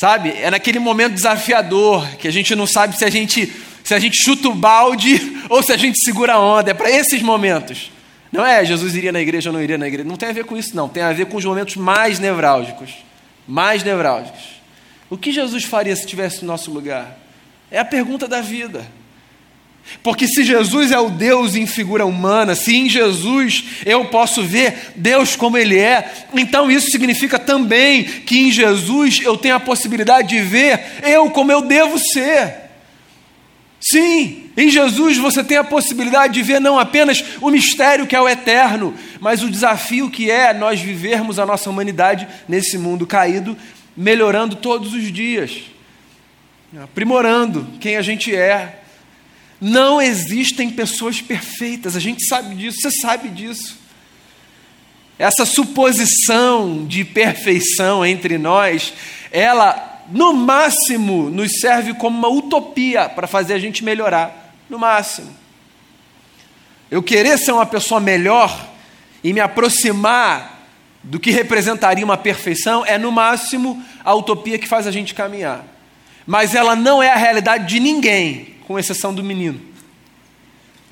Sabe? 0.00 0.30
É 0.30 0.50
naquele 0.50 0.78
momento 0.78 1.12
desafiador 1.12 2.16
que 2.16 2.26
a 2.26 2.30
gente 2.30 2.54
não 2.54 2.66
sabe 2.66 2.96
se 2.96 3.04
a 3.04 3.10
gente 3.10 3.52
se 3.84 3.92
a 3.92 3.98
gente 3.98 4.16
chuta 4.16 4.48
o 4.48 4.54
balde 4.54 5.20
ou 5.50 5.62
se 5.62 5.74
a 5.74 5.76
gente 5.76 5.98
segura 5.98 6.32
a 6.32 6.40
onda. 6.40 6.70
É 6.70 6.74
para 6.74 6.90
esses 6.90 7.20
momentos. 7.20 7.92
Não 8.32 8.42
é 8.42 8.64
Jesus 8.64 8.94
iria 8.94 9.12
na 9.12 9.20
igreja 9.20 9.50
ou 9.50 9.52
não 9.52 9.62
iria 9.62 9.76
na 9.76 9.86
igreja. 9.86 10.08
Não 10.08 10.16
tem 10.16 10.30
a 10.30 10.32
ver 10.32 10.46
com 10.46 10.56
isso, 10.56 10.74
não. 10.74 10.88
Tem 10.88 11.02
a 11.02 11.12
ver 11.12 11.26
com 11.26 11.36
os 11.36 11.44
momentos 11.44 11.76
mais 11.76 12.18
nevrálgicos. 12.18 12.94
Mais 13.46 13.84
nevrálgicos. 13.84 14.40
O 15.10 15.18
que 15.18 15.30
Jesus 15.32 15.64
faria 15.64 15.94
se 15.94 16.04
estivesse 16.04 16.40
no 16.40 16.46
nosso 16.46 16.70
lugar? 16.70 17.18
É 17.70 17.78
a 17.78 17.84
pergunta 17.84 18.26
da 18.26 18.40
vida. 18.40 18.86
Porque 20.02 20.26
se 20.26 20.44
Jesus 20.44 20.92
é 20.92 20.98
o 20.98 21.10
Deus 21.10 21.54
em 21.54 21.66
figura 21.66 22.06
humana, 22.06 22.54
se 22.54 22.74
em 22.74 22.88
Jesus 22.88 23.64
eu 23.84 24.06
posso 24.06 24.42
ver 24.42 24.92
Deus 24.96 25.36
como 25.36 25.58
Ele 25.58 25.78
é, 25.78 26.10
então 26.34 26.70
isso 26.70 26.90
significa 26.90 27.38
também 27.38 28.04
que 28.04 28.38
em 28.38 28.50
Jesus 28.50 29.20
eu 29.22 29.36
tenho 29.36 29.56
a 29.56 29.60
possibilidade 29.60 30.28
de 30.28 30.40
ver 30.40 30.80
eu 31.02 31.30
como 31.30 31.52
eu 31.52 31.62
devo 31.62 31.98
ser. 31.98 32.70
Sim, 33.80 34.50
em 34.56 34.68
Jesus 34.68 35.16
você 35.16 35.42
tem 35.42 35.56
a 35.56 35.64
possibilidade 35.64 36.34
de 36.34 36.42
ver 36.42 36.60
não 36.60 36.78
apenas 36.78 37.24
o 37.40 37.48
mistério 37.48 38.06
que 38.06 38.14
é 38.14 38.20
o 38.20 38.28
eterno, 38.28 38.94
mas 39.20 39.42
o 39.42 39.50
desafio 39.50 40.10
que 40.10 40.30
é 40.30 40.52
nós 40.52 40.80
vivermos 40.80 41.38
a 41.38 41.46
nossa 41.46 41.70
humanidade 41.70 42.28
nesse 42.46 42.76
mundo 42.76 43.06
caído, 43.06 43.56
melhorando 43.96 44.56
todos 44.56 44.92
os 44.92 45.10
dias, 45.10 45.62
aprimorando 46.82 47.66
quem 47.80 47.96
a 47.96 48.02
gente 48.02 48.36
é, 48.36 48.79
não 49.60 50.00
existem 50.00 50.70
pessoas 50.70 51.20
perfeitas, 51.20 51.94
a 51.94 52.00
gente 52.00 52.24
sabe 52.24 52.54
disso, 52.54 52.80
você 52.80 52.90
sabe 52.90 53.28
disso. 53.28 53.78
Essa 55.18 55.44
suposição 55.44 56.86
de 56.86 57.04
perfeição 57.04 58.06
entre 58.06 58.38
nós, 58.38 58.94
ela, 59.30 60.02
no 60.08 60.32
máximo, 60.32 61.28
nos 61.28 61.60
serve 61.60 61.92
como 61.92 62.16
uma 62.16 62.28
utopia 62.28 63.06
para 63.06 63.26
fazer 63.26 63.52
a 63.52 63.58
gente 63.58 63.84
melhorar. 63.84 64.54
No 64.70 64.78
máximo. 64.78 65.36
Eu 66.90 67.02
querer 67.02 67.36
ser 67.36 67.52
uma 67.52 67.66
pessoa 67.66 68.00
melhor 68.00 68.68
e 69.22 69.32
me 69.32 69.40
aproximar 69.40 70.60
do 71.02 71.18
que 71.18 71.30
representaria 71.30 72.04
uma 72.04 72.16
perfeição 72.16 72.86
é, 72.86 72.96
no 72.96 73.12
máximo, 73.12 73.82
a 74.04 74.14
utopia 74.14 74.58
que 74.58 74.68
faz 74.68 74.86
a 74.86 74.90
gente 74.90 75.12
caminhar. 75.12 75.64
Mas 76.26 76.54
ela 76.54 76.74
não 76.76 77.02
é 77.02 77.10
a 77.10 77.16
realidade 77.16 77.66
de 77.66 77.80
ninguém 77.80 78.49
com 78.70 78.78
exceção 78.78 79.12
do 79.12 79.24
menino. 79.24 79.60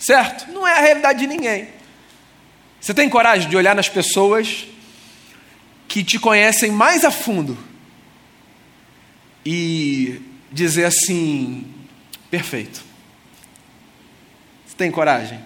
Certo? 0.01 0.51
Não 0.51 0.67
é 0.67 0.73
a 0.73 0.81
realidade 0.81 1.21
de 1.21 1.29
ninguém. 1.29 1.69
Você 2.81 2.93
tem 2.93 3.09
coragem 3.09 3.49
de 3.49 3.57
olhar 3.57 3.73
nas 3.73 3.89
pessoas 3.89 4.67
que 5.87 6.03
te 6.03 6.19
conhecem 6.19 6.73
mais 6.73 7.05
a 7.05 7.13
fundo 7.13 7.57
e 9.47 10.21
dizer 10.51 10.87
assim: 10.87 11.73
perfeito. 12.29 12.83
Você 14.67 14.75
tem 14.77 14.91
coragem? 14.91 15.39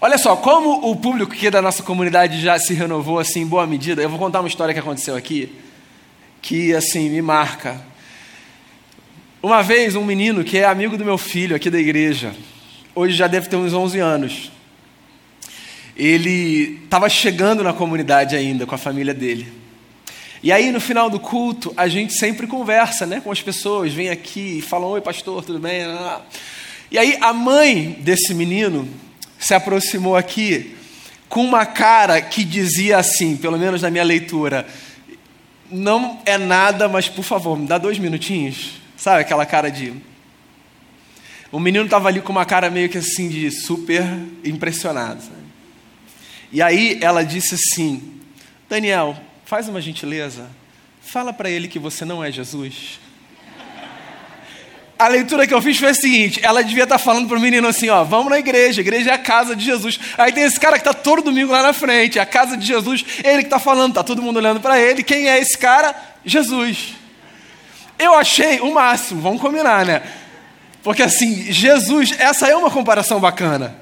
Olha 0.00 0.18
só, 0.18 0.36
como 0.36 0.88
o 0.88 0.94
público 0.94 1.32
aqui 1.32 1.50
da 1.50 1.60
nossa 1.60 1.82
comunidade 1.82 2.40
já 2.40 2.60
se 2.60 2.74
renovou 2.74 3.18
assim 3.18 3.40
em 3.40 3.46
boa 3.46 3.66
medida, 3.66 4.02
eu 4.02 4.08
vou 4.08 4.20
contar 4.20 4.38
uma 4.38 4.48
história 4.48 4.72
que 4.72 4.78
aconteceu 4.78 5.16
aqui, 5.16 5.52
que 6.40 6.72
assim 6.76 7.10
me 7.10 7.20
marca. 7.20 7.84
Uma 9.46 9.62
vez, 9.62 9.94
um 9.94 10.02
menino 10.04 10.42
que 10.42 10.58
é 10.58 10.64
amigo 10.64 10.98
do 10.98 11.04
meu 11.04 11.16
filho 11.16 11.54
aqui 11.54 11.70
da 11.70 11.78
igreja, 11.78 12.34
hoje 12.96 13.14
já 13.14 13.28
deve 13.28 13.48
ter 13.48 13.54
uns 13.54 13.72
11 13.72 14.00
anos, 14.00 14.50
ele 15.96 16.80
estava 16.82 17.08
chegando 17.08 17.62
na 17.62 17.72
comunidade 17.72 18.34
ainda 18.34 18.66
com 18.66 18.74
a 18.74 18.78
família 18.78 19.14
dele. 19.14 19.46
E 20.42 20.50
aí, 20.50 20.72
no 20.72 20.80
final 20.80 21.08
do 21.08 21.20
culto, 21.20 21.72
a 21.76 21.86
gente 21.86 22.12
sempre 22.14 22.48
conversa 22.48 23.06
né, 23.06 23.20
com 23.20 23.30
as 23.30 23.40
pessoas, 23.40 23.92
vem 23.92 24.08
aqui 24.08 24.58
e 24.58 24.62
falam: 24.62 24.88
Oi, 24.88 25.00
pastor, 25.00 25.44
tudo 25.44 25.60
bem? 25.60 25.82
E 26.90 26.98
aí, 26.98 27.16
a 27.20 27.32
mãe 27.32 27.96
desse 28.00 28.34
menino 28.34 28.88
se 29.38 29.54
aproximou 29.54 30.16
aqui 30.16 30.74
com 31.28 31.44
uma 31.44 31.64
cara 31.64 32.20
que 32.20 32.42
dizia 32.42 32.98
assim, 32.98 33.36
pelo 33.36 33.56
menos 33.56 33.80
na 33.80 33.92
minha 33.92 34.02
leitura: 34.02 34.66
Não 35.70 36.18
é 36.26 36.36
nada, 36.36 36.88
mas 36.88 37.08
por 37.08 37.22
favor, 37.22 37.56
me 37.56 37.68
dá 37.68 37.78
dois 37.78 37.96
minutinhos. 38.00 38.84
Sabe 38.96 39.20
aquela 39.20 39.44
cara 39.44 39.70
de. 39.70 39.92
O 41.52 41.60
menino 41.60 41.84
estava 41.84 42.08
ali 42.08 42.20
com 42.20 42.32
uma 42.32 42.44
cara 42.44 42.70
meio 42.70 42.88
que 42.88 42.98
assim, 42.98 43.28
de 43.28 43.50
super 43.50 44.04
impressionado. 44.44 45.22
E 46.50 46.62
aí 46.62 46.98
ela 47.02 47.24
disse 47.24 47.54
assim: 47.54 48.20
Daniel, 48.68 49.16
faz 49.44 49.68
uma 49.68 49.80
gentileza, 49.80 50.48
fala 51.02 51.32
para 51.32 51.50
ele 51.50 51.68
que 51.68 51.78
você 51.78 52.04
não 52.04 52.24
é 52.24 52.32
Jesus. 52.32 52.98
A 54.98 55.08
leitura 55.08 55.46
que 55.46 55.52
eu 55.52 55.60
fiz 55.60 55.78
foi 55.78 55.90
a 55.90 55.94
seguinte: 55.94 56.40
ela 56.42 56.64
devia 56.64 56.84
estar 56.84 56.98
tá 56.98 57.04
falando 57.04 57.28
para 57.28 57.36
o 57.36 57.40
menino 57.40 57.68
assim: 57.68 57.90
ó, 57.90 58.02
vamos 58.02 58.30
na 58.30 58.38
igreja, 58.38 58.80
a 58.80 58.82
igreja 58.82 59.10
é 59.10 59.14
a 59.14 59.18
casa 59.18 59.54
de 59.54 59.64
Jesus. 59.64 60.00
Aí 60.16 60.32
tem 60.32 60.44
esse 60.44 60.58
cara 60.58 60.78
que 60.78 60.88
está 60.88 60.94
todo 60.94 61.22
domingo 61.22 61.52
lá 61.52 61.62
na 61.62 61.72
frente, 61.72 62.18
a 62.18 62.24
casa 62.24 62.56
de 62.56 62.66
Jesus, 62.66 63.04
ele 63.22 63.38
que 63.38 63.44
está 63.44 63.58
falando, 63.58 63.90
está 63.90 64.02
todo 64.02 64.22
mundo 64.22 64.38
olhando 64.38 64.60
para 64.60 64.80
ele. 64.80 65.02
Quem 65.02 65.28
é 65.28 65.38
esse 65.38 65.56
cara? 65.58 65.94
Jesus. 66.24 66.94
Eu 67.98 68.14
achei 68.14 68.60
o 68.60 68.72
máximo, 68.72 69.22
vamos 69.22 69.40
combinar, 69.40 69.84
né? 69.84 70.02
Porque 70.82 71.02
assim, 71.02 71.50
Jesus, 71.52 72.12
essa 72.18 72.46
é 72.48 72.56
uma 72.56 72.70
comparação 72.70 73.18
bacana. 73.18 73.76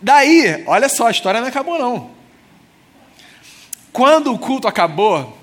Daí, 0.00 0.64
olha 0.66 0.88
só, 0.88 1.08
a 1.08 1.10
história 1.10 1.40
não 1.40 1.48
acabou 1.48 1.78
não. 1.78 2.10
Quando 3.92 4.32
o 4.32 4.38
culto 4.38 4.68
acabou, 4.68 5.36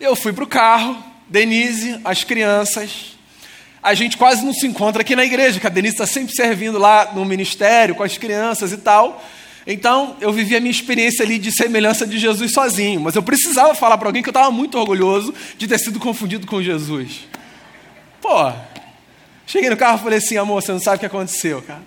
eu 0.00 0.14
fui 0.14 0.32
para 0.32 0.44
o 0.44 0.46
carro, 0.46 0.96
Denise, 1.28 2.00
as 2.04 2.24
crianças. 2.24 3.16
A 3.82 3.94
gente 3.94 4.16
quase 4.16 4.44
não 4.44 4.52
se 4.52 4.66
encontra 4.66 5.02
aqui 5.02 5.14
na 5.14 5.24
igreja, 5.24 5.60
que 5.60 5.66
a 5.66 5.70
Denise 5.70 5.94
está 5.94 6.06
sempre 6.06 6.34
servindo 6.34 6.78
lá 6.78 7.12
no 7.12 7.24
ministério 7.24 7.94
com 7.94 8.02
as 8.02 8.16
crianças 8.16 8.72
e 8.72 8.78
tal. 8.78 9.22
Então, 9.66 10.16
eu 10.20 10.32
vivi 10.32 10.54
a 10.54 10.60
minha 10.60 10.70
experiência 10.70 11.24
ali 11.24 11.38
de 11.38 11.50
semelhança 11.50 12.06
de 12.06 12.18
Jesus 12.18 12.52
sozinho, 12.52 13.00
mas 13.00 13.16
eu 13.16 13.22
precisava 13.22 13.74
falar 13.74 13.98
para 13.98 14.08
alguém 14.08 14.22
que 14.22 14.28
eu 14.28 14.32
estava 14.32 14.50
muito 14.50 14.78
orgulhoso 14.78 15.34
de 15.58 15.66
ter 15.66 15.78
sido 15.78 15.98
confundido 15.98 16.46
com 16.46 16.62
Jesus. 16.62 17.26
Pô, 18.20 18.52
cheguei 19.44 19.68
no 19.68 19.76
carro 19.76 19.98
e 19.98 20.02
falei 20.02 20.18
assim, 20.18 20.36
amor, 20.36 20.62
você 20.62 20.70
não 20.70 20.78
sabe 20.78 20.96
o 20.96 21.00
que 21.00 21.06
aconteceu, 21.06 21.60
cara. 21.62 21.82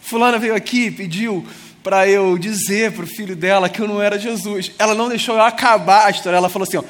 Fulana 0.00 0.38
veio 0.38 0.54
aqui, 0.54 0.88
pediu 0.88 1.44
para 1.82 2.08
eu 2.08 2.38
dizer 2.38 2.92
para 2.92 3.04
o 3.04 3.06
filho 3.08 3.34
dela 3.34 3.68
que 3.68 3.80
eu 3.80 3.88
não 3.88 4.00
era 4.00 4.18
Jesus. 4.18 4.70
Ela 4.78 4.94
não 4.94 5.08
deixou 5.08 5.34
eu 5.34 5.42
acabar 5.42 6.06
a 6.06 6.10
história. 6.10 6.36
Ela 6.36 6.48
falou 6.48 6.66
assim: 6.66 6.76
ó, 6.78 6.84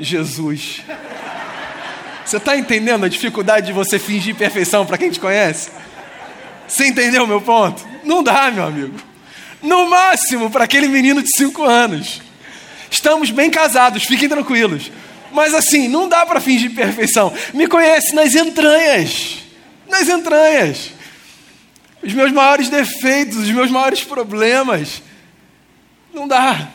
Jesus. 0.00 0.82
Você 2.24 2.36
está 2.36 2.56
entendendo 2.56 3.04
a 3.04 3.08
dificuldade 3.08 3.66
de 3.66 3.72
você 3.72 3.98
fingir 3.98 4.34
perfeição 4.36 4.86
para 4.86 4.96
quem 4.96 5.10
te 5.10 5.18
conhece? 5.18 5.70
Você 6.68 6.86
entendeu 6.86 7.24
o 7.24 7.26
meu 7.26 7.40
ponto? 7.40 7.84
Não 8.04 8.22
dá, 8.22 8.50
meu 8.50 8.64
amigo. 8.64 9.11
No 9.62 9.88
máximo 9.88 10.50
para 10.50 10.64
aquele 10.64 10.88
menino 10.88 11.22
de 11.22 11.34
cinco 11.34 11.62
anos. 11.62 12.20
Estamos 12.90 13.30
bem 13.30 13.50
casados, 13.50 14.04
fiquem 14.04 14.28
tranquilos. 14.28 14.90
Mas 15.32 15.54
assim, 15.54 15.88
não 15.88 16.08
dá 16.08 16.26
para 16.26 16.40
fingir 16.40 16.74
perfeição. 16.74 17.32
Me 17.54 17.66
conhece 17.66 18.14
nas 18.14 18.34
entranhas. 18.34 19.38
Nas 19.88 20.08
entranhas 20.08 20.92
os 22.02 22.12
meus 22.12 22.32
maiores 22.32 22.68
defeitos, 22.68 23.36
os 23.36 23.50
meus 23.50 23.70
maiores 23.70 24.02
problemas. 24.02 25.02
Não 26.12 26.26
dá. 26.26 26.68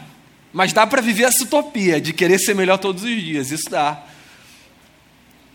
Mas 0.53 0.71
dá 0.71 0.87
para 0.87 1.01
viver 1.01 1.25
essa 1.25 1.43
utopia 1.43 1.99
de 1.99 2.13
querer 2.13 2.39
ser 2.39 2.55
melhor 2.55 2.77
todos 2.77 3.03
os 3.03 3.21
dias. 3.21 3.51
Isso 3.51 3.69
dá. 3.69 4.03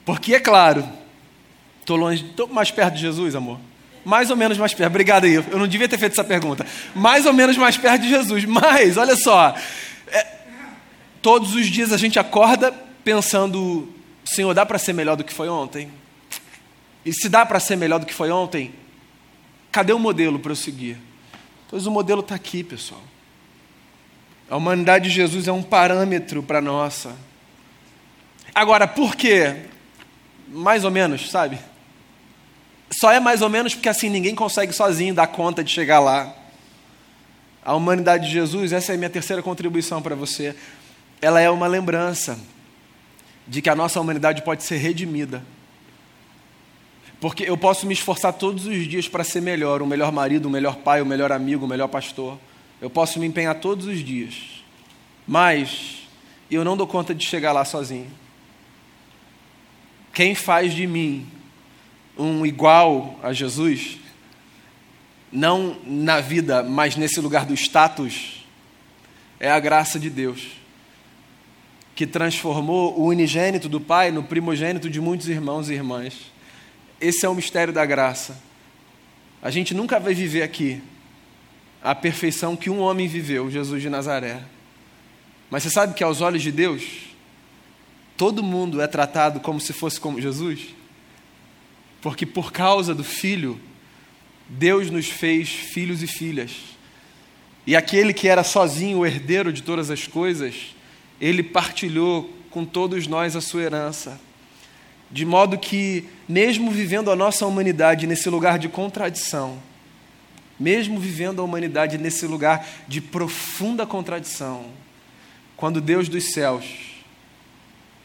Porque, 0.05 0.35
é 0.35 0.41
claro, 0.41 0.87
estou 1.81 1.97
longe, 1.97 2.25
estou 2.25 2.47
mais 2.49 2.71
perto 2.71 2.95
de 2.95 3.01
Jesus, 3.01 3.35
amor. 3.35 3.59
Mais 4.05 4.31
ou 4.31 4.37
menos 4.37 4.59
mais 4.59 4.75
perto. 4.75 4.91
Obrigado 4.91 5.25
aí. 5.25 5.35
Eu 5.35 5.59
não 5.59 5.67
devia 5.67 5.89
ter 5.89 5.99
feito 5.99 6.13
essa 6.13 6.25
pergunta. 6.25 6.67
Mais 6.95 7.27
ou 7.27 7.33
menos 7.33 7.57
mais 7.57 7.77
perto 7.77 8.03
de 8.03 8.09
Jesus. 8.09 8.45
Mas, 8.45 8.97
olha 8.97 9.17
só. 9.17 9.55
É, 10.09 10.27
todos 11.21 11.55
os 11.55 11.67
dias 11.67 11.93
a 11.93 11.97
gente 11.97 12.19
acorda 12.19 12.73
pensando: 13.05 13.89
Senhor, 14.25 14.53
dá 14.55 14.67
para 14.67 14.79
ser 14.79 14.93
melhor 14.93 15.17
do 15.17 15.25
que 15.25 15.33
foi 15.33 15.49
ontem? 15.49 15.91
E 17.05 17.13
se 17.13 17.29
dá 17.29 17.45
para 17.45 17.61
ser 17.61 17.77
melhor 17.77 17.99
do 17.99 18.07
que 18.07 18.15
foi 18.15 18.31
ontem, 18.31 18.73
Cadê 19.73 19.95
o 19.95 19.99
modelo 19.99 20.39
para 20.39 20.53
eu 20.53 20.57
seguir? 20.57 20.99
Pois 21.71 21.87
o 21.87 21.91
modelo 21.91 22.21
está 22.21 22.35
aqui, 22.35 22.63
pessoal. 22.63 23.01
A 24.51 24.57
humanidade 24.59 25.09
de 25.09 25.15
Jesus 25.15 25.49
é 25.49 25.53
um 25.53 25.63
parâmetro 25.63 26.43
para 26.43 26.59
a 26.59 26.61
nossa. 26.61 27.17
Agora, 28.55 28.87
por 28.87 29.17
quê? 29.17 29.63
Mais 30.47 30.85
ou 30.85 30.91
menos, 30.91 31.31
sabe? 31.31 31.59
Só 32.93 33.11
é 33.11 33.19
mais 33.19 33.41
ou 33.41 33.49
menos 33.49 33.75
porque 33.75 33.89
assim 33.89 34.09
ninguém 34.09 34.35
consegue 34.35 34.73
sozinho 34.73 35.15
dar 35.15 35.27
conta 35.27 35.65
de 35.65 35.71
chegar 35.71 35.99
lá. 35.99 36.35
A 37.65 37.75
humanidade 37.75 38.27
de 38.27 38.33
Jesus, 38.33 38.73
essa 38.73 38.93
é 38.93 38.95
a 38.95 38.99
minha 38.99 39.11
terceira 39.11 39.43
contribuição 39.43 40.03
para 40.03 40.15
você. 40.15 40.55
Ela 41.21 41.41
é 41.41 41.49
uma 41.49 41.67
lembrança 41.67 42.39
de 43.47 43.63
que 43.63 43.71
a 43.71 43.75
nossa 43.75 44.01
humanidade 44.01 44.43
pode 44.43 44.63
ser 44.63 44.77
redimida. 44.77 45.43
Porque 47.21 47.45
eu 47.45 47.57
posso 47.57 47.87
me 47.87 47.95
esforçar 47.95 48.33
todos 48.33 48.67
os 48.67 48.87
dias 48.89 49.09
para 49.09 49.23
ser 49.23 49.41
melhor, 49.41 49.81
o 49.81 49.87
melhor 49.87 50.11
marido, 50.11 50.47
o 50.47 50.51
melhor 50.51 50.77
pai, 50.77 51.01
o 51.01 51.07
melhor 51.07 51.31
amigo, 51.31 51.65
o 51.65 51.69
melhor 51.69 51.89
pastor. 51.89 52.37
Eu 52.81 52.91
posso 52.91 53.21
me 53.21 53.27
empenhar 53.27 53.55
todos 53.55 53.87
os 53.87 54.01
dias. 54.01 54.65
Mas 55.27 56.09
eu 56.51 56.65
não 56.65 56.77
dou 56.77 56.87
conta 56.87 57.15
de 57.15 57.25
chegar 57.25 57.53
lá 57.53 57.65
sozinho. 57.65 58.11
Quem 60.13 60.35
faz 60.35 60.75
de 60.75 60.87
mim 60.87 61.27
um 62.17 62.45
igual 62.45 63.19
a 63.23 63.33
Jesus, 63.33 63.99
não 65.31 65.77
na 65.85 66.21
vida, 66.21 66.63
mas 66.63 66.97
nesse 66.97 67.21
lugar 67.21 67.47
do 67.47 67.55
status, 67.55 68.47
é 69.41 69.51
a 69.51 69.59
graça 69.59 69.99
de 69.99 70.11
Deus, 70.11 70.49
que 71.95 72.07
transformou 72.07 72.99
o 72.99 73.07
unigênito 73.07 73.69
do 73.69 73.81
Pai 73.81 74.11
no 74.11 74.23
primogênito 74.23 74.89
de 74.89 75.01
muitos 75.01 75.29
irmãos 75.29 75.69
e 75.69 75.75
irmãs. 75.75 76.33
Esse 77.01 77.27
é 77.27 77.29
o 77.29 77.35
mistério 77.35 77.73
da 77.73 77.85
graça. 77.85 78.41
A 79.43 79.51
gente 79.51 79.75
nunca 79.75 79.99
vai 79.99 80.15
viver 80.15 80.43
aqui 80.43 80.81
a 81.83 81.95
perfeição 81.95 82.55
que 82.55 82.71
um 82.71 82.81
homem 82.81 83.09
viveu, 83.09 83.51
Jesus 83.51 83.83
de 83.83 83.91
Nazaré. 83.91 84.43
Mas 85.51 85.65
você 85.65 85.71
sabe 85.71 85.95
que 85.95 86.05
aos 86.05 86.21
olhos 86.21 86.43
de 86.43 86.53
Deus, 86.53 86.85
todo 88.17 88.43
mundo 88.43 88.81
é 88.81 88.87
tratado 88.87 89.41
como 89.41 89.61
se 89.61 89.73
fosse 89.73 90.01
como 90.01 90.21
Jesus? 90.21 90.75
Porque 92.03 92.27
por 92.27 92.53
causa 92.53 92.95
do 92.95 93.05
Filho, 93.05 93.59
Deus 94.49 94.91
nos 94.91 95.09
fez 95.09 95.49
filhos 95.49 96.03
e 96.03 96.07
filhas. 96.07 96.51
E 97.67 97.75
aquele 97.75 98.13
que 98.13 98.29
era 98.29 98.43
sozinho 98.43 98.99
o 98.99 99.07
herdeiro 99.07 99.53
de 99.53 99.63
todas 99.63 99.91
as 99.91 100.07
coisas, 100.07 100.75
ele 101.21 101.43
partilhou 101.43 102.29
com 102.51 102.65
todos 102.65 103.07
nós 103.07 103.37
a 103.37 103.41
sua 103.41 103.63
herança. 103.63 104.21
De 105.11 105.25
modo 105.25 105.57
que, 105.57 106.05
mesmo 106.29 106.71
vivendo 106.71 107.11
a 107.11 107.17
nossa 107.17 107.47
humanidade 107.47 108.07
nesse 108.07 108.29
lugar 108.29 108.59
de 108.59 108.69
contradição, 108.69 109.59
mesmo 110.59 110.99
vivendo 110.99 111.41
a 111.41 111.45
humanidade 111.45 111.99
nesse 111.99 112.27
lugar 112.27 112.67
de 112.89 113.01
profunda 113.01 113.87
contradição, 113.87 114.67
quando 115.57 115.81
Deus 115.81 116.09
dos 116.09 116.33
céus 116.33 116.65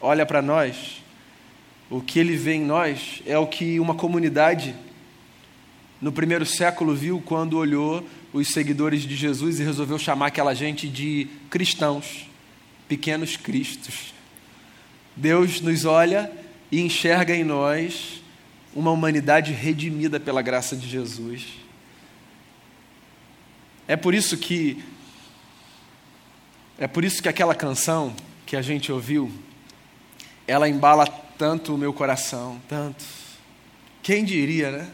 olha 0.00 0.24
para 0.24 0.40
nós, 0.40 1.02
o 1.90 2.00
que 2.00 2.18
ele 2.18 2.36
vê 2.36 2.54
em 2.54 2.64
nós 2.64 3.22
é 3.24 3.38
o 3.38 3.46
que 3.46 3.80
uma 3.80 3.94
comunidade 3.94 4.74
no 6.00 6.12
primeiro 6.12 6.44
século 6.44 6.94
viu 6.94 7.20
quando 7.24 7.56
olhou 7.56 8.06
os 8.32 8.48
seguidores 8.48 9.02
de 9.02 9.16
Jesus 9.16 9.58
e 9.58 9.64
resolveu 9.64 9.98
chamar 9.98 10.26
aquela 10.26 10.54
gente 10.54 10.86
de 10.88 11.28
cristãos, 11.50 12.28
pequenos 12.86 13.36
cristos. 13.36 14.12
Deus 15.16 15.60
nos 15.60 15.84
olha 15.84 16.30
e 16.70 16.80
enxerga 16.80 17.34
em 17.34 17.42
nós 17.42 18.22
uma 18.74 18.90
humanidade 18.90 19.52
redimida 19.52 20.20
pela 20.20 20.42
graça 20.42 20.76
de 20.76 20.88
Jesus. 20.88 21.46
É 23.88 23.96
por 23.96 24.14
isso 24.14 24.36
que 24.36 24.82
é 26.78 26.86
por 26.86 27.04
isso 27.04 27.20
que 27.20 27.28
aquela 27.28 27.56
canção 27.56 28.14
que 28.46 28.54
a 28.54 28.62
gente 28.62 28.92
ouviu, 28.92 29.32
ela 30.46 30.68
embala 30.68 31.08
tanto 31.38 31.74
o 31.74 31.78
meu 31.78 31.92
coração, 31.92 32.60
tanto. 32.68 33.04
Quem 34.02 34.24
diria, 34.24 34.72
né? 34.72 34.90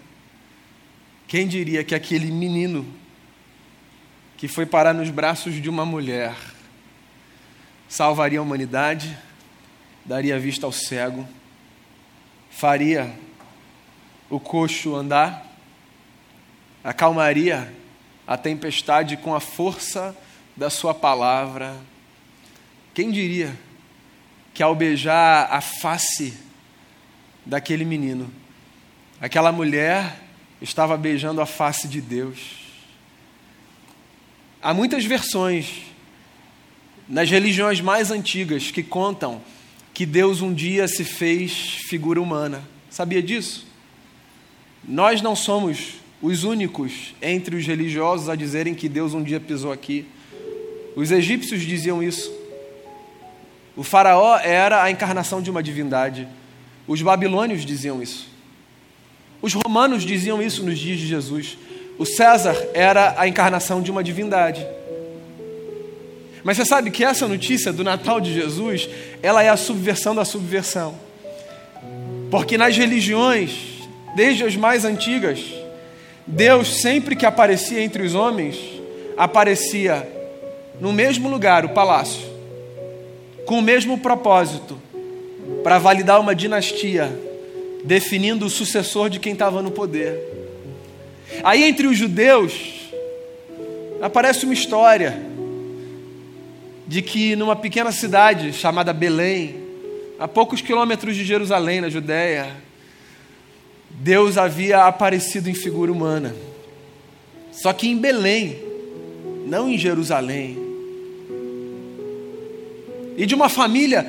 Quem 1.26 1.48
diria 1.48 1.82
que 1.82 1.94
aquele 1.94 2.30
menino 2.30 2.86
que 4.36 4.46
foi 4.46 4.66
parar 4.66 4.92
nos 4.92 5.08
braços 5.08 5.54
de 5.54 5.70
uma 5.70 5.86
mulher 5.86 6.36
salvaria 7.88 8.38
a 8.38 8.42
humanidade, 8.42 9.16
daria 10.04 10.38
vista 10.38 10.66
ao 10.66 10.72
cego, 10.72 11.26
faria 12.50 13.18
o 14.28 14.38
coxo 14.38 14.94
andar, 14.94 15.46
acalmaria 16.82 17.72
a 18.26 18.36
tempestade 18.36 19.16
com 19.16 19.34
a 19.34 19.40
força 19.40 20.14
da 20.56 20.68
Sua 20.68 20.92
palavra. 20.92 21.76
Quem 22.92 23.10
diria 23.10 23.56
que 24.54 24.62
ao 24.62 24.74
beijar 24.74 25.48
a 25.52 25.60
face 25.60 26.32
daquele 27.44 27.84
menino, 27.84 28.32
aquela 29.20 29.50
mulher 29.50 30.22
estava 30.62 30.96
beijando 30.96 31.40
a 31.40 31.46
face 31.46 31.88
de 31.88 32.00
Deus? 32.00 32.38
Há 34.62 34.72
muitas 34.72 35.04
versões 35.04 35.82
nas 37.08 37.28
religiões 37.28 37.80
mais 37.80 38.10
antigas 38.10 38.70
que 38.70 38.82
contam 38.82 39.42
que 39.92 40.06
Deus 40.06 40.40
um 40.40 40.54
dia 40.54 40.88
se 40.88 41.04
fez 41.04 41.52
figura 41.88 42.22
humana. 42.22 42.62
Sabia 42.88 43.22
disso? 43.22 43.66
Nós 44.86 45.20
não 45.20 45.34
somos 45.34 45.94
os 46.22 46.44
únicos 46.44 47.14
entre 47.20 47.56
os 47.56 47.66
religiosos 47.66 48.28
a 48.28 48.36
dizerem 48.36 48.74
que 48.74 48.88
Deus 48.88 49.14
um 49.14 49.22
dia 49.22 49.40
pisou 49.40 49.72
aqui. 49.72 50.06
Os 50.96 51.10
egípcios 51.10 51.62
diziam 51.62 52.02
isso. 52.02 52.43
O 53.76 53.82
Faraó 53.82 54.38
era 54.38 54.82
a 54.82 54.90
encarnação 54.90 55.42
de 55.42 55.50
uma 55.50 55.62
divindade. 55.62 56.28
Os 56.86 57.02
babilônios 57.02 57.64
diziam 57.64 58.02
isso. 58.02 58.28
Os 59.42 59.52
romanos 59.52 60.04
diziam 60.04 60.40
isso 60.40 60.62
nos 60.62 60.78
dias 60.78 60.98
de 60.98 61.06
Jesus. 61.06 61.58
O 61.98 62.06
César 62.06 62.56
era 62.72 63.14
a 63.18 63.26
encarnação 63.26 63.82
de 63.82 63.90
uma 63.90 64.02
divindade. 64.02 64.66
Mas 66.42 66.56
você 66.56 66.64
sabe 66.64 66.90
que 66.90 67.02
essa 67.02 67.26
notícia 67.26 67.72
do 67.72 67.82
Natal 67.82 68.20
de 68.20 68.32
Jesus, 68.32 68.88
ela 69.22 69.42
é 69.42 69.48
a 69.48 69.56
subversão 69.56 70.14
da 70.14 70.24
subversão. 70.24 70.94
Porque 72.30 72.58
nas 72.58 72.76
religiões, 72.76 73.50
desde 74.14 74.44
as 74.44 74.54
mais 74.54 74.84
antigas, 74.84 75.40
Deus 76.26 76.80
sempre 76.80 77.16
que 77.16 77.26
aparecia 77.26 77.82
entre 77.82 78.02
os 78.02 78.14
homens, 78.14 78.58
aparecia 79.16 80.06
no 80.80 80.92
mesmo 80.92 81.28
lugar, 81.28 81.64
o 81.64 81.70
palácio, 81.70 82.33
com 83.46 83.58
o 83.58 83.62
mesmo 83.62 83.98
propósito, 83.98 84.80
para 85.62 85.78
validar 85.78 86.20
uma 86.20 86.34
dinastia, 86.34 87.10
definindo 87.84 88.46
o 88.46 88.50
sucessor 88.50 89.10
de 89.10 89.18
quem 89.18 89.32
estava 89.32 89.62
no 89.62 89.70
poder. 89.70 90.18
Aí 91.42 91.64
entre 91.64 91.86
os 91.86 91.96
judeus 91.96 92.90
aparece 94.00 94.44
uma 94.44 94.54
história 94.54 95.22
de 96.86 97.02
que 97.02 97.34
numa 97.34 97.56
pequena 97.56 97.92
cidade 97.92 98.52
chamada 98.52 98.92
Belém, 98.92 99.56
a 100.18 100.28
poucos 100.28 100.60
quilômetros 100.60 101.16
de 101.16 101.24
Jerusalém, 101.24 101.80
na 101.80 101.88
Judéia, 101.88 102.50
Deus 103.90 104.36
havia 104.36 104.84
aparecido 104.84 105.48
em 105.48 105.54
figura 105.54 105.90
humana. 105.90 106.34
Só 107.52 107.72
que 107.72 107.88
em 107.88 107.96
Belém, 107.96 108.58
não 109.46 109.68
em 109.68 109.78
Jerusalém. 109.78 110.63
E 113.16 113.26
de 113.26 113.34
uma 113.34 113.48
família 113.48 114.06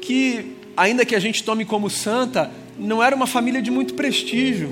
que, 0.00 0.56
ainda 0.76 1.04
que 1.04 1.14
a 1.14 1.20
gente 1.20 1.42
tome 1.42 1.64
como 1.64 1.90
santa, 1.90 2.50
não 2.78 3.02
era 3.02 3.14
uma 3.14 3.26
família 3.26 3.60
de 3.60 3.70
muito 3.70 3.94
prestígio. 3.94 4.70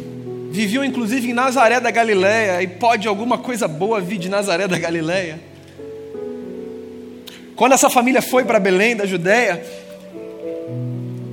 Viviam 0.51 0.85
inclusive 0.85 1.31
em 1.31 1.33
Nazaré 1.33 1.81
da 1.81 1.91
Galileia, 1.91 2.63
e 2.63 2.67
pode 2.67 3.09
alguma 3.09 3.39
coisa 3.39 3.67
boa 3.67 4.01
vir 4.01 4.19
de 4.19 4.29
Nazaré 4.29 4.69
da 4.69 4.79
Galileia. 4.79 5.41
Quando 7.57 7.73
essa 7.73 7.91
família 7.91 8.23
foi 8.23 8.45
para 8.45 8.59
Belém 8.59 8.97
da 8.97 9.07
Judéia, 9.07 9.65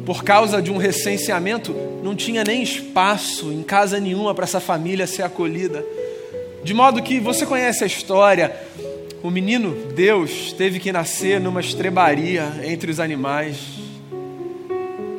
por 0.06 0.24
causa 0.24 0.62
de 0.62 0.72
um 0.72 0.78
recenseamento, 0.78 1.74
não 2.04 2.16
tinha 2.16 2.44
nem 2.44 2.62
espaço 2.62 3.52
em 3.52 3.64
casa 3.64 4.00
nenhuma 4.00 4.34
para 4.34 4.44
essa 4.44 4.60
família 4.60 5.08
ser 5.08 5.24
acolhida. 5.24 5.84
De 6.64 6.74
modo 6.74 7.02
que 7.02 7.20
você 7.20 7.46
conhece 7.46 7.84
a 7.84 7.88
história. 7.88 8.56
O 9.24 9.30
menino 9.30 9.76
Deus 9.94 10.52
teve 10.54 10.80
que 10.80 10.92
nascer 10.92 11.40
numa 11.40 11.62
estrebaria 11.62 12.52
entre 12.64 12.90
os 12.90 13.00
animais. 13.00 13.56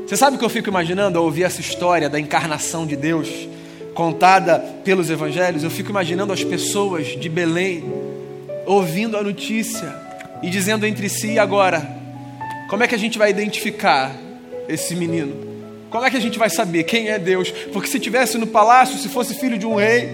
Você 0.04 0.16
sabe 0.16 0.34
o 0.34 0.38
que 0.40 0.44
eu 0.44 0.50
fico 0.50 0.68
imaginando 0.68 1.18
ao 1.18 1.24
ouvir 1.24 1.44
essa 1.44 1.60
história 1.60 2.08
da 2.08 2.18
encarnação 2.18 2.84
de 2.84 2.96
Deus 2.96 3.28
contada 3.94 4.58
pelos 4.84 5.08
evangelhos? 5.08 5.62
Eu 5.62 5.70
fico 5.70 5.90
imaginando 5.90 6.32
as 6.32 6.42
pessoas 6.42 7.08
de 7.08 7.28
Belém 7.28 7.84
ouvindo 8.66 9.16
a 9.16 9.22
notícia 9.22 9.94
e 10.42 10.50
dizendo 10.50 10.84
entre 10.84 11.08
si: 11.08 11.38
agora, 11.38 11.88
como 12.68 12.82
é 12.82 12.88
que 12.88 12.96
a 12.96 12.98
gente 12.98 13.18
vai 13.18 13.30
identificar 13.30 14.16
esse 14.68 14.96
menino? 14.96 15.52
Como 15.90 16.04
é 16.04 16.10
que 16.10 16.16
a 16.16 16.20
gente 16.20 16.40
vai 16.40 16.50
saber 16.50 16.82
quem 16.82 17.08
é 17.08 17.20
Deus? 17.20 17.52
Porque 17.72 17.88
se 17.88 18.00
tivesse 18.00 18.36
no 18.36 18.48
palácio, 18.48 18.98
se 18.98 19.08
fosse 19.08 19.38
filho 19.38 19.56
de 19.56 19.66
um 19.66 19.76
rei, 19.76 20.10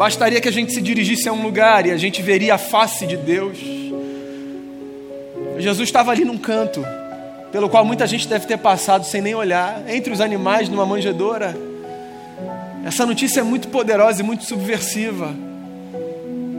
bastaria 0.00 0.40
que 0.40 0.48
a 0.48 0.50
gente 0.50 0.72
se 0.72 0.80
dirigisse 0.80 1.28
a 1.28 1.32
um 1.34 1.42
lugar 1.42 1.84
e 1.84 1.90
a 1.90 1.96
gente 1.98 2.22
veria 2.22 2.54
a 2.54 2.58
face 2.58 3.06
de 3.06 3.18
Deus. 3.18 3.58
Jesus 5.58 5.86
estava 5.86 6.10
ali 6.10 6.24
num 6.24 6.38
canto, 6.38 6.82
pelo 7.52 7.68
qual 7.68 7.84
muita 7.84 8.06
gente 8.06 8.26
deve 8.26 8.46
ter 8.46 8.56
passado 8.56 9.04
sem 9.04 9.20
nem 9.20 9.34
olhar, 9.34 9.84
entre 9.90 10.10
os 10.10 10.22
animais 10.22 10.70
numa 10.70 10.86
manjedoura. 10.86 11.54
Essa 12.82 13.04
notícia 13.04 13.40
é 13.40 13.42
muito 13.42 13.68
poderosa 13.68 14.22
e 14.22 14.24
muito 14.24 14.44
subversiva. 14.44 15.34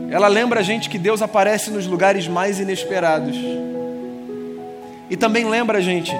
Ela 0.08 0.28
lembra 0.28 0.60
a 0.60 0.62
gente 0.62 0.88
que 0.88 0.96
Deus 0.96 1.20
aparece 1.20 1.68
nos 1.72 1.84
lugares 1.84 2.28
mais 2.28 2.60
inesperados. 2.60 3.36
E 5.10 5.16
também 5.16 5.46
lembra 5.46 5.78
a 5.78 5.80
gente 5.80 6.12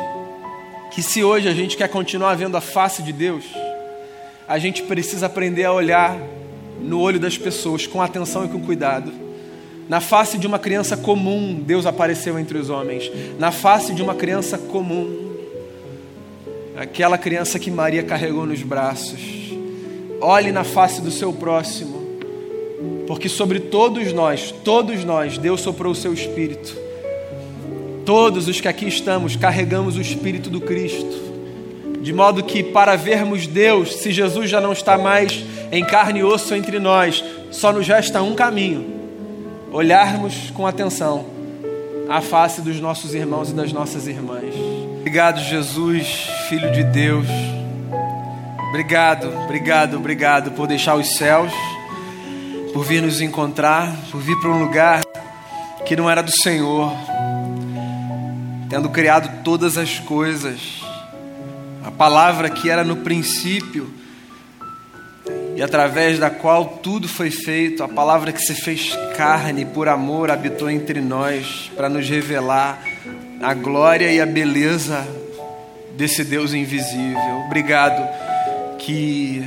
que 0.90 1.00
se 1.00 1.22
hoje 1.22 1.48
a 1.48 1.54
gente 1.54 1.76
quer 1.76 1.88
continuar 1.88 2.35
vendo 2.35 2.56
a 2.56 2.61
face 2.61 3.00
de 3.00 3.12
Deus, 3.12 3.44
a 4.48 4.58
gente 4.58 4.82
precisa 4.82 5.26
aprender 5.26 5.62
a 5.62 5.72
olhar 5.72 6.16
no 6.83 7.01
olho 7.01 7.18
das 7.18 7.38
pessoas 7.38 7.87
com 7.87 8.03
atenção 8.03 8.45
e 8.45 8.49
com 8.49 8.61
cuidado. 8.61 9.12
Na 9.88 10.01
face 10.01 10.38
de 10.38 10.47
uma 10.47 10.59
criança 10.59 10.97
comum, 10.97 11.55
Deus 11.55 11.87
apareceu 11.87 12.38
entre 12.38 12.59
os 12.59 12.71
homens. 12.71 13.11
Na 13.38 13.51
face 13.51 13.92
de 13.92 14.03
uma 14.03 14.14
criança 14.14 14.57
comum, 14.57 15.33
aquela 16.77 17.18
criança 17.18 17.59
que 17.59 17.71
Maria 17.71 18.03
carregou 18.03 18.47
nos 18.47 18.62
braços. 18.62 19.21
Olhe 20.21 20.53
na 20.53 20.64
face 20.64 21.01
do 21.01 21.11
seu 21.11 21.33
próximo, 21.33 22.01
porque 23.07 23.29
sobre 23.29 23.59
todos 23.59 24.12
nós, 24.12 24.55
todos 24.64 25.05
nós, 25.05 25.37
Deus 25.37 25.61
soprou 25.61 25.92
o 25.92 25.97
seu 25.97 26.14
espírito. 26.14 26.83
Todos 28.05 28.49
os 28.49 28.61
que 28.61 28.68
aqui 28.68 28.87
estamos 28.87 29.37
carregamos 29.37 29.97
o 29.97 30.01
Espírito 30.01 30.51
do 30.51 30.61
Cristo, 30.61 31.33
de 32.01 32.12
modo 32.12 32.42
que, 32.42 32.62
para 32.62 32.97
vermos 32.97 33.47
Deus, 33.47 33.95
se 33.97 34.11
Jesus 34.11 34.51
já 34.51 34.61
não 34.61 34.73
está 34.73 34.99
mais 34.99 35.45
em 35.72 35.85
carne 35.85 36.20
e 36.20 36.24
osso 36.24 36.54
entre 36.54 36.78
nós, 36.78 37.24
só 37.50 37.72
nos 37.72 37.88
resta 37.88 38.22
um 38.22 38.35
caminho: 38.35 38.85
olharmos 39.72 40.50
com 40.50 40.66
atenção 40.66 41.26
a 42.08 42.20
face 42.20 42.61
dos 42.61 42.78
nossos 42.78 43.14
irmãos 43.14 43.50
e 43.50 43.54
das 43.54 43.72
nossas 43.72 44.06
irmãs. 44.06 44.54
Obrigado, 45.00 45.40
Jesus, 45.40 46.28
Filho 46.48 46.70
de 46.70 46.85
Deus. 46.85 47.26
Obrigado, 48.68 49.28
obrigado, 49.44 49.96
obrigado 49.96 50.50
por 50.52 50.68
deixar 50.68 50.94
os 50.94 51.16
céus, 51.16 51.52
por 52.72 52.85
vir 52.85 53.02
nos 53.02 53.20
encontrar, 53.20 53.92
por 54.11 54.20
vir 54.20 54.38
para 54.40 54.50
um 54.50 54.62
lugar 54.62 55.02
que 55.85 55.96
não 55.96 56.08
era 56.08 56.22
do 56.22 56.30
Senhor 56.30 56.92
tendo 58.72 58.88
criado 58.88 59.42
todas 59.44 59.76
as 59.76 59.98
coisas, 59.98 60.82
a 61.85 61.90
palavra 61.90 62.48
que 62.48 62.70
era 62.70 62.82
no 62.82 62.96
princípio 62.96 63.92
e 65.62 65.64
através 65.64 66.18
da 66.18 66.29
qual 66.29 66.81
tudo 66.83 67.07
foi 67.07 67.31
feito, 67.31 67.85
a 67.85 67.88
palavra 67.88 68.33
que 68.33 68.42
se 68.42 68.53
fez 68.53 68.98
carne 69.16 69.64
por 69.64 69.88
amor 69.88 70.29
habitou 70.29 70.68
entre 70.68 71.01
nós 71.01 71.70
para 71.77 71.88
nos 71.88 72.09
revelar 72.09 72.83
a 73.40 73.55
glória 73.55 74.11
e 74.11 74.20
a 74.20 74.27
beleza 74.27 75.07
desse 75.92 76.25
Deus 76.25 76.53
invisível. 76.53 77.44
Obrigado 77.46 78.05
que 78.77 79.44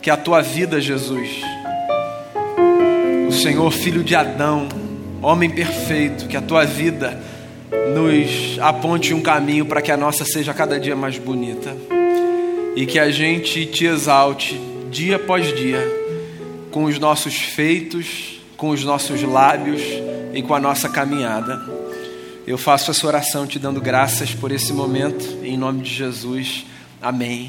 que 0.00 0.10
a 0.10 0.16
tua 0.16 0.40
vida, 0.42 0.80
Jesus, 0.80 1.28
o 3.26 3.32
Senhor 3.32 3.68
filho 3.72 4.04
de 4.04 4.14
Adão, 4.14 4.68
homem 5.20 5.50
perfeito, 5.50 6.28
que 6.28 6.36
a 6.36 6.40
tua 6.40 6.64
vida 6.64 7.20
nos 7.96 8.60
aponte 8.60 9.12
um 9.12 9.20
caminho 9.20 9.66
para 9.66 9.82
que 9.82 9.90
a 9.90 9.96
nossa 9.96 10.24
seja 10.24 10.54
cada 10.54 10.78
dia 10.78 10.94
mais 10.94 11.18
bonita 11.18 11.76
e 12.76 12.86
que 12.86 13.00
a 13.00 13.10
gente 13.10 13.66
te 13.66 13.86
exalte 13.86 14.77
dia 14.90 15.16
após 15.16 15.54
dia 15.54 15.80
com 16.70 16.84
os 16.84 16.98
nossos 16.98 17.34
feitos, 17.34 18.40
com 18.56 18.70
os 18.70 18.84
nossos 18.84 19.22
lábios 19.22 19.82
e 20.34 20.42
com 20.42 20.54
a 20.54 20.60
nossa 20.60 20.88
caminhada. 20.88 21.60
Eu 22.46 22.56
faço 22.56 22.90
essa 22.90 23.06
oração 23.06 23.46
te 23.46 23.58
dando 23.58 23.80
graças 23.80 24.34
por 24.34 24.50
esse 24.50 24.72
momento, 24.72 25.24
em 25.44 25.56
nome 25.56 25.82
de 25.82 25.94
Jesus. 25.94 26.64
Amém. 27.00 27.46